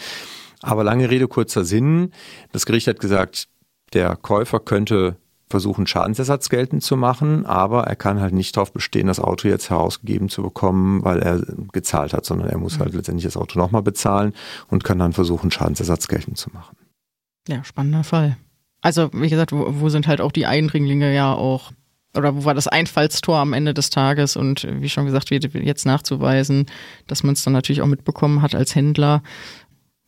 Aber 0.62 0.84
lange 0.84 1.10
Rede, 1.10 1.28
kurzer 1.28 1.66
Sinn. 1.66 2.14
Das 2.54 2.66
Gericht 2.66 2.88
hat 2.88 3.00
gesagt, 3.00 3.50
der 3.94 4.16
Käufer 4.16 4.60
könnte 4.60 5.18
versuchen, 5.50 5.88
Schadensersatz 5.88 6.50
geltend 6.50 6.84
zu 6.84 6.96
machen, 6.96 7.46
aber 7.46 7.86
er 7.86 7.96
kann 7.96 8.22
halt 8.22 8.34
nicht 8.34 8.56
darauf 8.56 8.72
bestehen, 8.72 9.08
das 9.08 9.20
Auto 9.20 9.48
jetzt 9.48 9.70
herausgegeben 9.70 10.30
zu 10.30 10.44
bekommen, 10.44 11.04
weil 11.04 11.20
er 11.20 11.42
gezahlt 11.72 12.14
hat, 12.14 12.26
sondern 12.26 12.50
er 12.50 12.58
muss 12.60 12.80
halt 12.80 12.94
letztendlich 12.94 13.26
das 13.26 13.38
Auto 13.38 13.58
nochmal 13.58 13.82
bezahlen 13.82 14.34
und 14.68 14.84
kann 14.84 15.00
dann 15.00 15.14
versuchen, 15.14 15.50
Schadensersatz 15.50 16.08
geltend 16.08 16.38
zu 16.38 16.52
machen. 16.52 16.78
Ja, 17.48 17.64
spannender 17.64 18.04
Fall. 18.04 18.38
Also, 18.82 19.10
wie 19.14 19.30
gesagt, 19.30 19.52
wo, 19.52 19.66
wo 19.82 19.90
sind 19.90 20.08
halt 20.08 20.22
auch 20.22 20.32
die 20.32 20.46
Eindringlinge 20.46 21.14
ja 21.14 21.34
auch, 21.34 21.72
oder 22.16 22.36
wo 22.36 22.46
war 22.46 22.54
das 22.54 22.68
Einfallstor 22.68 23.38
am 23.38 23.54
Ende 23.54 23.74
des 23.74 23.90
Tages 23.90 24.36
und 24.36 24.68
wie 24.70 24.90
schon 24.90 25.06
gesagt, 25.06 25.32
wird 25.32 25.54
jetzt 25.54 25.86
nachzuweisen, 25.86 26.68
dass 27.08 27.24
man 27.24 27.34
es 27.34 27.44
dann 27.44 27.54
natürlich 27.54 27.82
auch 27.82 27.88
mitbekommen 27.88 28.42
hat 28.42 28.54
als 28.54 28.76
Händler, 28.76 29.24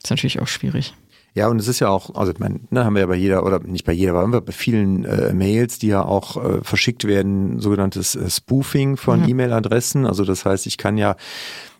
ist 0.02 0.12
natürlich 0.12 0.40
auch 0.40 0.48
schwierig. 0.48 0.94
Ja, 1.34 1.48
und 1.48 1.60
es 1.60 1.70
ist 1.70 1.80
ja 1.80 1.88
auch, 1.88 2.14
also 2.16 2.34
ich 2.34 2.40
meine, 2.40 2.60
ne, 2.72 2.84
haben 2.84 2.94
wir 2.94 3.02
ja 3.02 3.08
bei 3.08 3.16
jeder, 3.16 3.46
oder 3.46 3.60
nicht 3.60 3.86
bei 3.86 3.94
jeder, 3.94 4.14
aber 4.16 4.42
bei 4.42 4.52
vielen 4.52 5.06
äh, 5.06 5.34
Mails, 5.34 5.80
die 5.80 5.88
ja 5.88 6.04
auch 6.04 6.36
äh, 6.44 6.62
verschickt 6.62 7.06
werden, 7.06 7.60
sogenanntes 7.60 8.16
äh, 8.16 8.30
Spoofing 8.30 8.98
von 8.98 9.22
mhm. 9.22 9.30
E-Mail-Adressen. 9.30 10.06
Also 10.06 10.26
das 10.26 10.44
heißt, 10.44 10.68
ich 10.68 10.78
kann 10.78 10.98
ja 10.98 11.16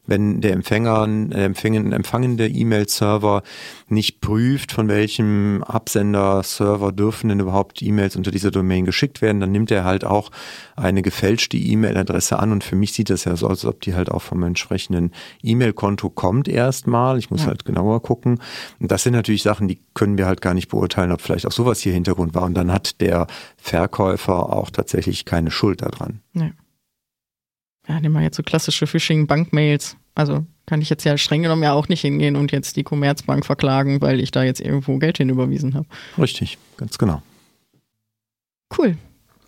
wenn 0.06 0.42
der 0.42 0.54
Empfänger, 0.54 1.08
der 1.08 1.46
empfangende 1.46 2.48
E-Mail-Server 2.48 3.44
nicht 3.88 4.20
prüft, 4.20 4.72
von 4.72 4.88
welchem 4.88 5.64
Absender-Server 5.64 6.92
dürfen 6.92 7.30
denn 7.30 7.40
überhaupt 7.40 7.82
E-Mails 7.82 8.16
unter 8.16 8.32
dieser 8.32 8.52
Domain 8.52 8.86
geschickt 8.86 9.22
werden, 9.22 9.40
dann 9.40 9.52
nimmt 9.52 9.70
er 9.72 9.84
halt 9.84 10.04
auch 10.04 10.32
eine 10.76 11.02
gefälschte 11.02 11.58
E-Mail-Adresse 11.58 12.40
an 12.40 12.52
und 12.52 12.64
für 12.64 12.76
mich 12.76 12.94
sieht 12.94 13.10
das 13.10 13.26
ja 13.26 13.36
so 13.36 13.46
aus, 13.48 13.64
als 13.64 13.66
ob 13.66 13.82
die 13.82 13.94
halt 13.94 14.10
auch 14.10 14.22
vom 14.22 14.42
entsprechenden 14.44 15.12
E-Mail-Konto 15.44 16.10
kommt 16.10 16.48
erstmal. 16.48 17.20
Ich 17.20 17.30
muss 17.30 17.42
ja. 17.42 17.48
halt 17.48 17.66
genauer 17.66 18.02
gucken. 18.02 18.40
Und 18.80 18.92
das 18.92 19.04
sind 19.04 19.14
natürlich 19.14 19.44
Sachen, 19.44 19.68
die 19.68 19.80
können 19.94 20.18
wir 20.18 20.26
halt 20.26 20.42
gar 20.42 20.54
nicht 20.54 20.70
beurteilen, 20.70 21.12
ob 21.12 21.22
vielleicht 21.22 21.46
auch 21.46 21.52
sowas 21.52 21.80
hier 21.80 21.94
Hintergrund 21.94 22.34
war. 22.34 22.44
Und 22.44 22.56
dann 22.56 22.72
hat 22.72 23.02
der 23.02 23.28
Verkäufer 23.58 24.52
auch 24.52 24.70
tatsächlich 24.72 25.26
keine 25.26 25.52
Schuld 25.52 25.82
daran. 25.82 26.22
Ja 26.34 26.50
ja, 27.88 28.00
nehmen 28.00 28.16
wir 28.16 28.22
jetzt 28.22 28.38
so 28.38 28.44
klassische 28.44 28.88
Phishing-Bankmails. 28.88 29.98
Also 30.16 30.46
kann 30.66 30.82
ich 30.82 30.90
jetzt 30.90 31.04
ja 31.04 31.18
streng 31.18 31.42
genommen 31.44 31.64
ja 31.64 31.74
auch 31.74 31.88
nicht 31.88 32.02
hingehen 32.02 32.36
und 32.36 32.52
jetzt 32.52 32.76
die 32.76 32.84
Commerzbank 32.84 33.46
verklagen, 33.46 34.02
weil 34.02 34.20
ich 34.20 34.32
da 34.32 34.44
jetzt 34.44 34.62
irgendwo 34.62 34.98
Geld 34.98 35.18
hinüberwiesen 35.18 35.74
habe. 35.74 35.88
Richtig, 36.18 36.58
ganz 36.78 36.98
genau. 36.98 37.22
Cool. 38.78 38.98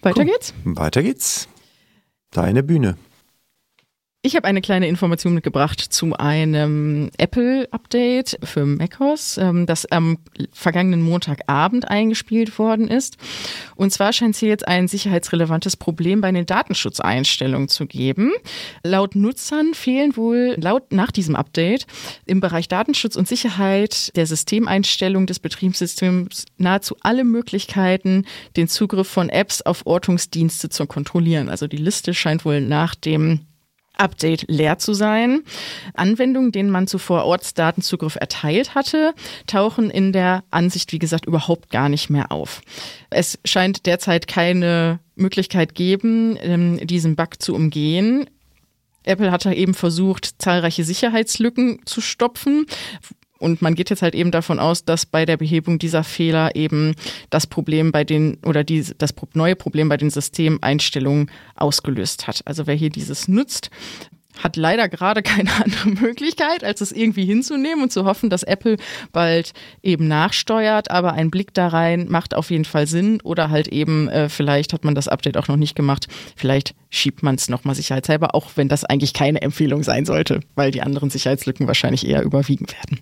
Weiter 0.01 0.21
cool. 0.21 0.25
geht's? 0.25 0.53
Weiter 0.63 1.03
geht's. 1.03 1.47
Deine 2.31 2.63
Bühne. 2.63 2.97
Ich 4.25 4.37
habe 4.37 4.47
eine 4.47 4.61
kleine 4.61 4.87
Information 4.87 5.33
mitgebracht 5.33 5.81
zu 5.81 6.13
einem 6.13 7.11
Apple-Update 7.17 8.39
für 8.41 8.65
macOS, 8.65 9.37
ähm, 9.37 9.65
das 9.65 9.85
am 9.91 10.17
vergangenen 10.53 11.01
Montagabend 11.01 11.89
eingespielt 11.89 12.57
worden 12.57 12.87
ist. 12.87 13.17
Und 13.75 13.91
zwar 13.91 14.13
scheint 14.13 14.35
es 14.35 14.39
hier 14.39 14.47
jetzt 14.47 14.65
ein 14.65 14.87
sicherheitsrelevantes 14.87 15.75
Problem 15.75 16.21
bei 16.21 16.31
den 16.31 16.45
Datenschutzeinstellungen 16.45 17.67
zu 17.67 17.85
geben. 17.85 18.31
Laut 18.81 19.13
Nutzern 19.15 19.73
fehlen 19.73 20.15
wohl 20.15 20.55
laut 20.57 20.93
nach 20.93 21.11
diesem 21.11 21.35
Update 21.35 21.85
im 22.25 22.39
Bereich 22.39 22.69
Datenschutz 22.69 23.17
und 23.17 23.27
Sicherheit 23.27 24.15
der 24.15 24.25
Systemeinstellung 24.25 25.25
des 25.25 25.39
Betriebssystems 25.39 26.45
nahezu 26.57 26.95
alle 27.01 27.25
Möglichkeiten, 27.25 28.25
den 28.55 28.69
Zugriff 28.69 29.09
von 29.09 29.27
Apps 29.27 29.61
auf 29.61 29.85
Ortungsdienste 29.85 30.69
zu 30.69 30.87
kontrollieren. 30.87 31.49
Also 31.49 31.67
die 31.67 31.75
Liste 31.75 32.13
scheint 32.13 32.45
wohl 32.45 32.61
nach 32.61 32.95
dem 32.95 33.41
Update 33.97 34.45
leer 34.47 34.77
zu 34.79 34.93
sein. 34.93 35.43
Anwendungen, 35.93 36.51
denen 36.51 36.69
man 36.69 36.87
zuvor 36.87 37.25
Ortsdatenzugriff 37.25 38.15
erteilt 38.15 38.75
hatte, 38.75 39.13
tauchen 39.47 39.89
in 39.89 40.11
der 40.11 40.43
Ansicht, 40.51 40.91
wie 40.91 40.99
gesagt, 40.99 41.25
überhaupt 41.25 41.69
gar 41.69 41.89
nicht 41.89 42.09
mehr 42.09 42.31
auf. 42.31 42.61
Es 43.09 43.39
scheint 43.45 43.85
derzeit 43.85 44.27
keine 44.27 44.99
Möglichkeit 45.15 45.75
geben, 45.75 46.37
ähm, 46.41 46.85
diesen 46.85 47.15
Bug 47.15 47.41
zu 47.41 47.53
umgehen. 47.53 48.29
Apple 49.03 49.31
hat 49.31 49.45
da 49.45 49.51
eben 49.51 49.73
versucht, 49.73 50.41
zahlreiche 50.41 50.83
Sicherheitslücken 50.83 51.81
zu 51.85 52.01
stopfen, 52.01 52.65
und 53.43 53.61
man 53.61 53.75
geht 53.75 53.89
jetzt 53.89 54.01
halt 54.01 54.15
eben 54.15 54.31
davon 54.31 54.57
aus, 54.57 54.85
dass 54.85 55.05
bei 55.05 55.25
der 55.25 55.37
Behebung 55.37 55.77
dieser 55.77 56.03
Fehler 56.03 56.55
eben 56.55 56.95
das 57.29 57.45
Problem 57.45 57.91
bei 57.91 58.05
den 58.05 58.37
oder 58.45 58.63
die, 58.63 58.85
das 58.97 59.13
neue 59.33 59.55
Problem 59.55 59.89
bei 59.89 59.97
den 59.97 60.09
Systemeinstellungen 60.09 61.29
ausgelöst 61.55 62.25
hat. 62.25 62.41
Also 62.45 62.67
wer 62.67 62.75
hier 62.75 62.89
dieses 62.89 63.27
nutzt, 63.27 63.69
hat 64.41 64.55
leider 64.55 64.89
gerade 64.89 65.21
keine 65.23 65.51
andere 65.63 65.89
Möglichkeit, 65.89 66.63
als 66.63 66.81
es 66.81 66.91
irgendwie 66.91 67.25
hinzunehmen 67.25 67.83
und 67.83 67.91
zu 67.91 68.05
hoffen, 68.05 68.29
dass 68.29 68.43
Apple 68.43 68.77
bald 69.11 69.53
eben 69.81 70.07
nachsteuert. 70.07 70.89
Aber 70.89 71.13
ein 71.13 71.29
Blick 71.29 71.53
da 71.53 71.67
rein 71.67 72.07
macht 72.09 72.33
auf 72.33 72.49
jeden 72.49 72.65
Fall 72.65 72.87
Sinn. 72.87 73.19
Oder 73.23 73.49
halt 73.49 73.67
eben, 73.67 74.07
äh, 74.09 74.29
vielleicht 74.29 74.73
hat 74.73 74.85
man 74.85 74.95
das 74.95 75.07
Update 75.07 75.37
auch 75.37 75.47
noch 75.47 75.57
nicht 75.57 75.75
gemacht. 75.75 76.07
Vielleicht 76.35 76.75
schiebt 76.89 77.23
man 77.23 77.35
es 77.35 77.49
nochmal 77.49 77.75
sicherheitshalber, 77.75 78.35
auch 78.35 78.51
wenn 78.55 78.69
das 78.69 78.85
eigentlich 78.85 79.13
keine 79.13 79.41
Empfehlung 79.41 79.83
sein 79.83 80.05
sollte, 80.05 80.39
weil 80.55 80.71
die 80.71 80.81
anderen 80.81 81.09
Sicherheitslücken 81.09 81.67
wahrscheinlich 81.67 82.07
eher 82.07 82.23
überwiegen 82.23 82.67
werden. 82.67 82.99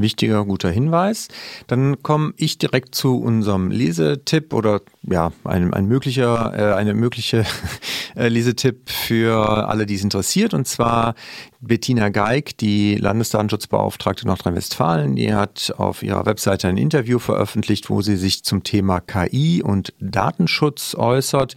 Wichtiger, 0.00 0.44
guter 0.44 0.70
Hinweis. 0.70 1.28
Dann 1.68 2.02
komme 2.02 2.34
ich 2.36 2.58
direkt 2.58 2.94
zu 2.94 3.20
unserem 3.20 3.70
Lesetipp 3.70 4.52
oder 4.52 4.80
ja, 5.02 5.30
ein, 5.44 5.72
ein 5.72 5.86
möglicher, 5.86 6.52
äh, 6.56 6.74
eine 6.74 6.94
mögliche 6.94 7.44
äh, 8.16 8.28
Lesetipp 8.28 8.90
für 8.90 9.68
alle, 9.68 9.86
die 9.86 9.94
es 9.94 10.02
interessiert. 10.02 10.54
Und 10.54 10.66
zwar 10.66 11.14
Bettina 11.60 12.08
Geig, 12.08 12.58
die 12.58 12.96
Landesdatenschutzbeauftragte 12.96 14.26
Nordrhein-Westfalen, 14.26 15.16
die 15.16 15.32
hat 15.32 15.72
auf 15.78 16.02
ihrer 16.02 16.26
Webseite 16.26 16.68
ein 16.68 16.76
Interview 16.76 17.18
veröffentlicht, 17.18 17.88
wo 17.88 18.02
sie 18.02 18.16
sich 18.16 18.42
zum 18.44 18.62
Thema 18.62 19.00
KI 19.00 19.62
und 19.62 19.94
Datenschutz 20.00 20.94
äußert. 20.94 21.54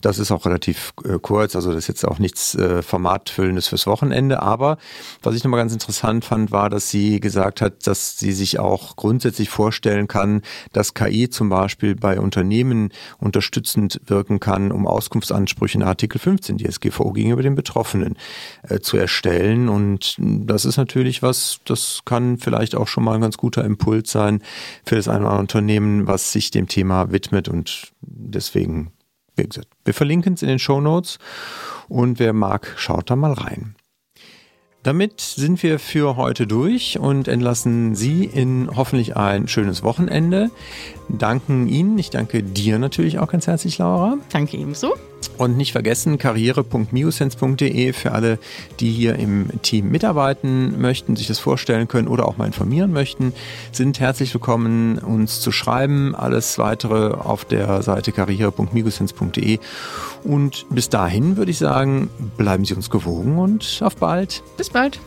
Das 0.00 0.18
ist 0.18 0.32
auch 0.32 0.44
relativ 0.44 0.92
äh, 1.04 1.18
kurz, 1.20 1.54
also 1.54 1.70
das 1.70 1.84
ist 1.84 1.88
jetzt 1.88 2.04
auch 2.04 2.18
nichts 2.18 2.54
äh, 2.56 2.82
Formatfüllendes 2.82 3.68
fürs 3.68 3.86
Wochenende. 3.86 4.42
Aber 4.42 4.78
was 5.22 5.34
ich 5.34 5.44
nochmal 5.44 5.60
ganz 5.60 5.72
interessant 5.72 6.24
fand, 6.24 6.50
war, 6.50 6.70
dass 6.70 6.90
sie 6.90 7.20
gesagt 7.20 7.60
hat, 7.60 7.68
hat, 7.68 7.77
dass 7.86 8.18
sie 8.18 8.32
sich 8.32 8.58
auch 8.58 8.96
grundsätzlich 8.96 9.48
vorstellen 9.48 10.08
kann, 10.08 10.42
dass 10.72 10.94
KI 10.94 11.28
zum 11.28 11.48
Beispiel 11.48 11.94
bei 11.94 12.20
Unternehmen 12.20 12.90
unterstützend 13.18 14.00
wirken 14.06 14.40
kann, 14.40 14.72
um 14.72 14.86
Auskunftsansprüche 14.86 15.78
nach 15.78 15.88
Artikel 15.88 16.18
15 16.18 16.58
DSGVO 16.58 17.12
gegenüber 17.12 17.42
den 17.42 17.54
Betroffenen 17.54 18.16
äh, 18.62 18.80
zu 18.80 18.96
erstellen. 18.96 19.68
Und 19.68 20.16
das 20.18 20.64
ist 20.64 20.76
natürlich 20.76 21.22
was, 21.22 21.60
das 21.64 22.00
kann 22.04 22.38
vielleicht 22.38 22.74
auch 22.74 22.88
schon 22.88 23.04
mal 23.04 23.14
ein 23.14 23.20
ganz 23.20 23.36
guter 23.36 23.64
Impuls 23.64 24.10
sein 24.10 24.42
für 24.84 24.96
das 24.96 25.08
eine 25.08 25.20
oder 25.20 25.30
andere 25.30 25.40
Unternehmen, 25.40 26.06
was 26.06 26.32
sich 26.32 26.50
dem 26.50 26.68
Thema 26.68 27.12
widmet. 27.12 27.48
Und 27.48 27.92
deswegen, 28.00 28.92
wie 29.36 29.48
gesagt, 29.48 29.68
wir 29.84 29.94
verlinken 29.94 30.34
es 30.34 30.42
in 30.42 30.48
den 30.48 30.58
Show 30.58 30.80
Notes 30.80 31.18
und 31.88 32.18
wer 32.18 32.32
mag, 32.32 32.74
schaut 32.76 33.10
da 33.10 33.16
mal 33.16 33.32
rein. 33.32 33.74
Damit 34.82 35.20
sind 35.20 35.62
wir 35.62 35.78
für 35.78 36.16
heute 36.16 36.46
durch 36.46 36.98
und 36.98 37.28
entlassen 37.28 37.94
Sie 37.94 38.24
in 38.24 38.70
hoffentlich 38.74 39.16
ein 39.16 39.48
schönes 39.48 39.82
Wochenende. 39.82 40.50
Danken 41.08 41.68
Ihnen, 41.68 41.98
ich 41.98 42.10
danke 42.10 42.42
dir 42.42 42.78
natürlich 42.78 43.18
auch 43.18 43.28
ganz 43.28 43.46
herzlich, 43.46 43.78
Laura. 43.78 44.18
Danke 44.30 44.56
ebenso. 44.56 44.94
Und 45.36 45.56
nicht 45.56 45.72
vergessen, 45.72 46.18
karriere.miosense.de 46.18 47.92
für 47.92 48.12
alle, 48.12 48.38
die 48.80 48.90
hier 48.90 49.14
im 49.16 49.48
Team 49.62 49.88
mitarbeiten 49.88 50.80
möchten, 50.80 51.14
sich 51.14 51.28
das 51.28 51.38
vorstellen 51.38 51.86
können 51.86 52.08
oder 52.08 52.26
auch 52.26 52.36
mal 52.36 52.46
informieren 52.46 52.92
möchten, 52.92 53.32
sind 53.70 54.00
herzlich 54.00 54.34
willkommen, 54.34 54.98
uns 54.98 55.40
zu 55.40 55.52
schreiben. 55.52 56.16
Alles 56.16 56.58
weitere 56.58 57.14
auf 57.14 57.44
der 57.44 57.82
Seite 57.82 58.10
karriere.miosense.de. 58.10 59.60
Und 60.24 60.66
bis 60.70 60.88
dahin 60.88 61.36
würde 61.36 61.52
ich 61.52 61.58
sagen, 61.58 62.10
bleiben 62.36 62.64
Sie 62.64 62.74
uns 62.74 62.90
gewogen 62.90 63.38
und 63.38 63.80
auf 63.82 63.96
bald. 63.96 64.42
Bis 64.56 64.70
bald. 64.70 64.98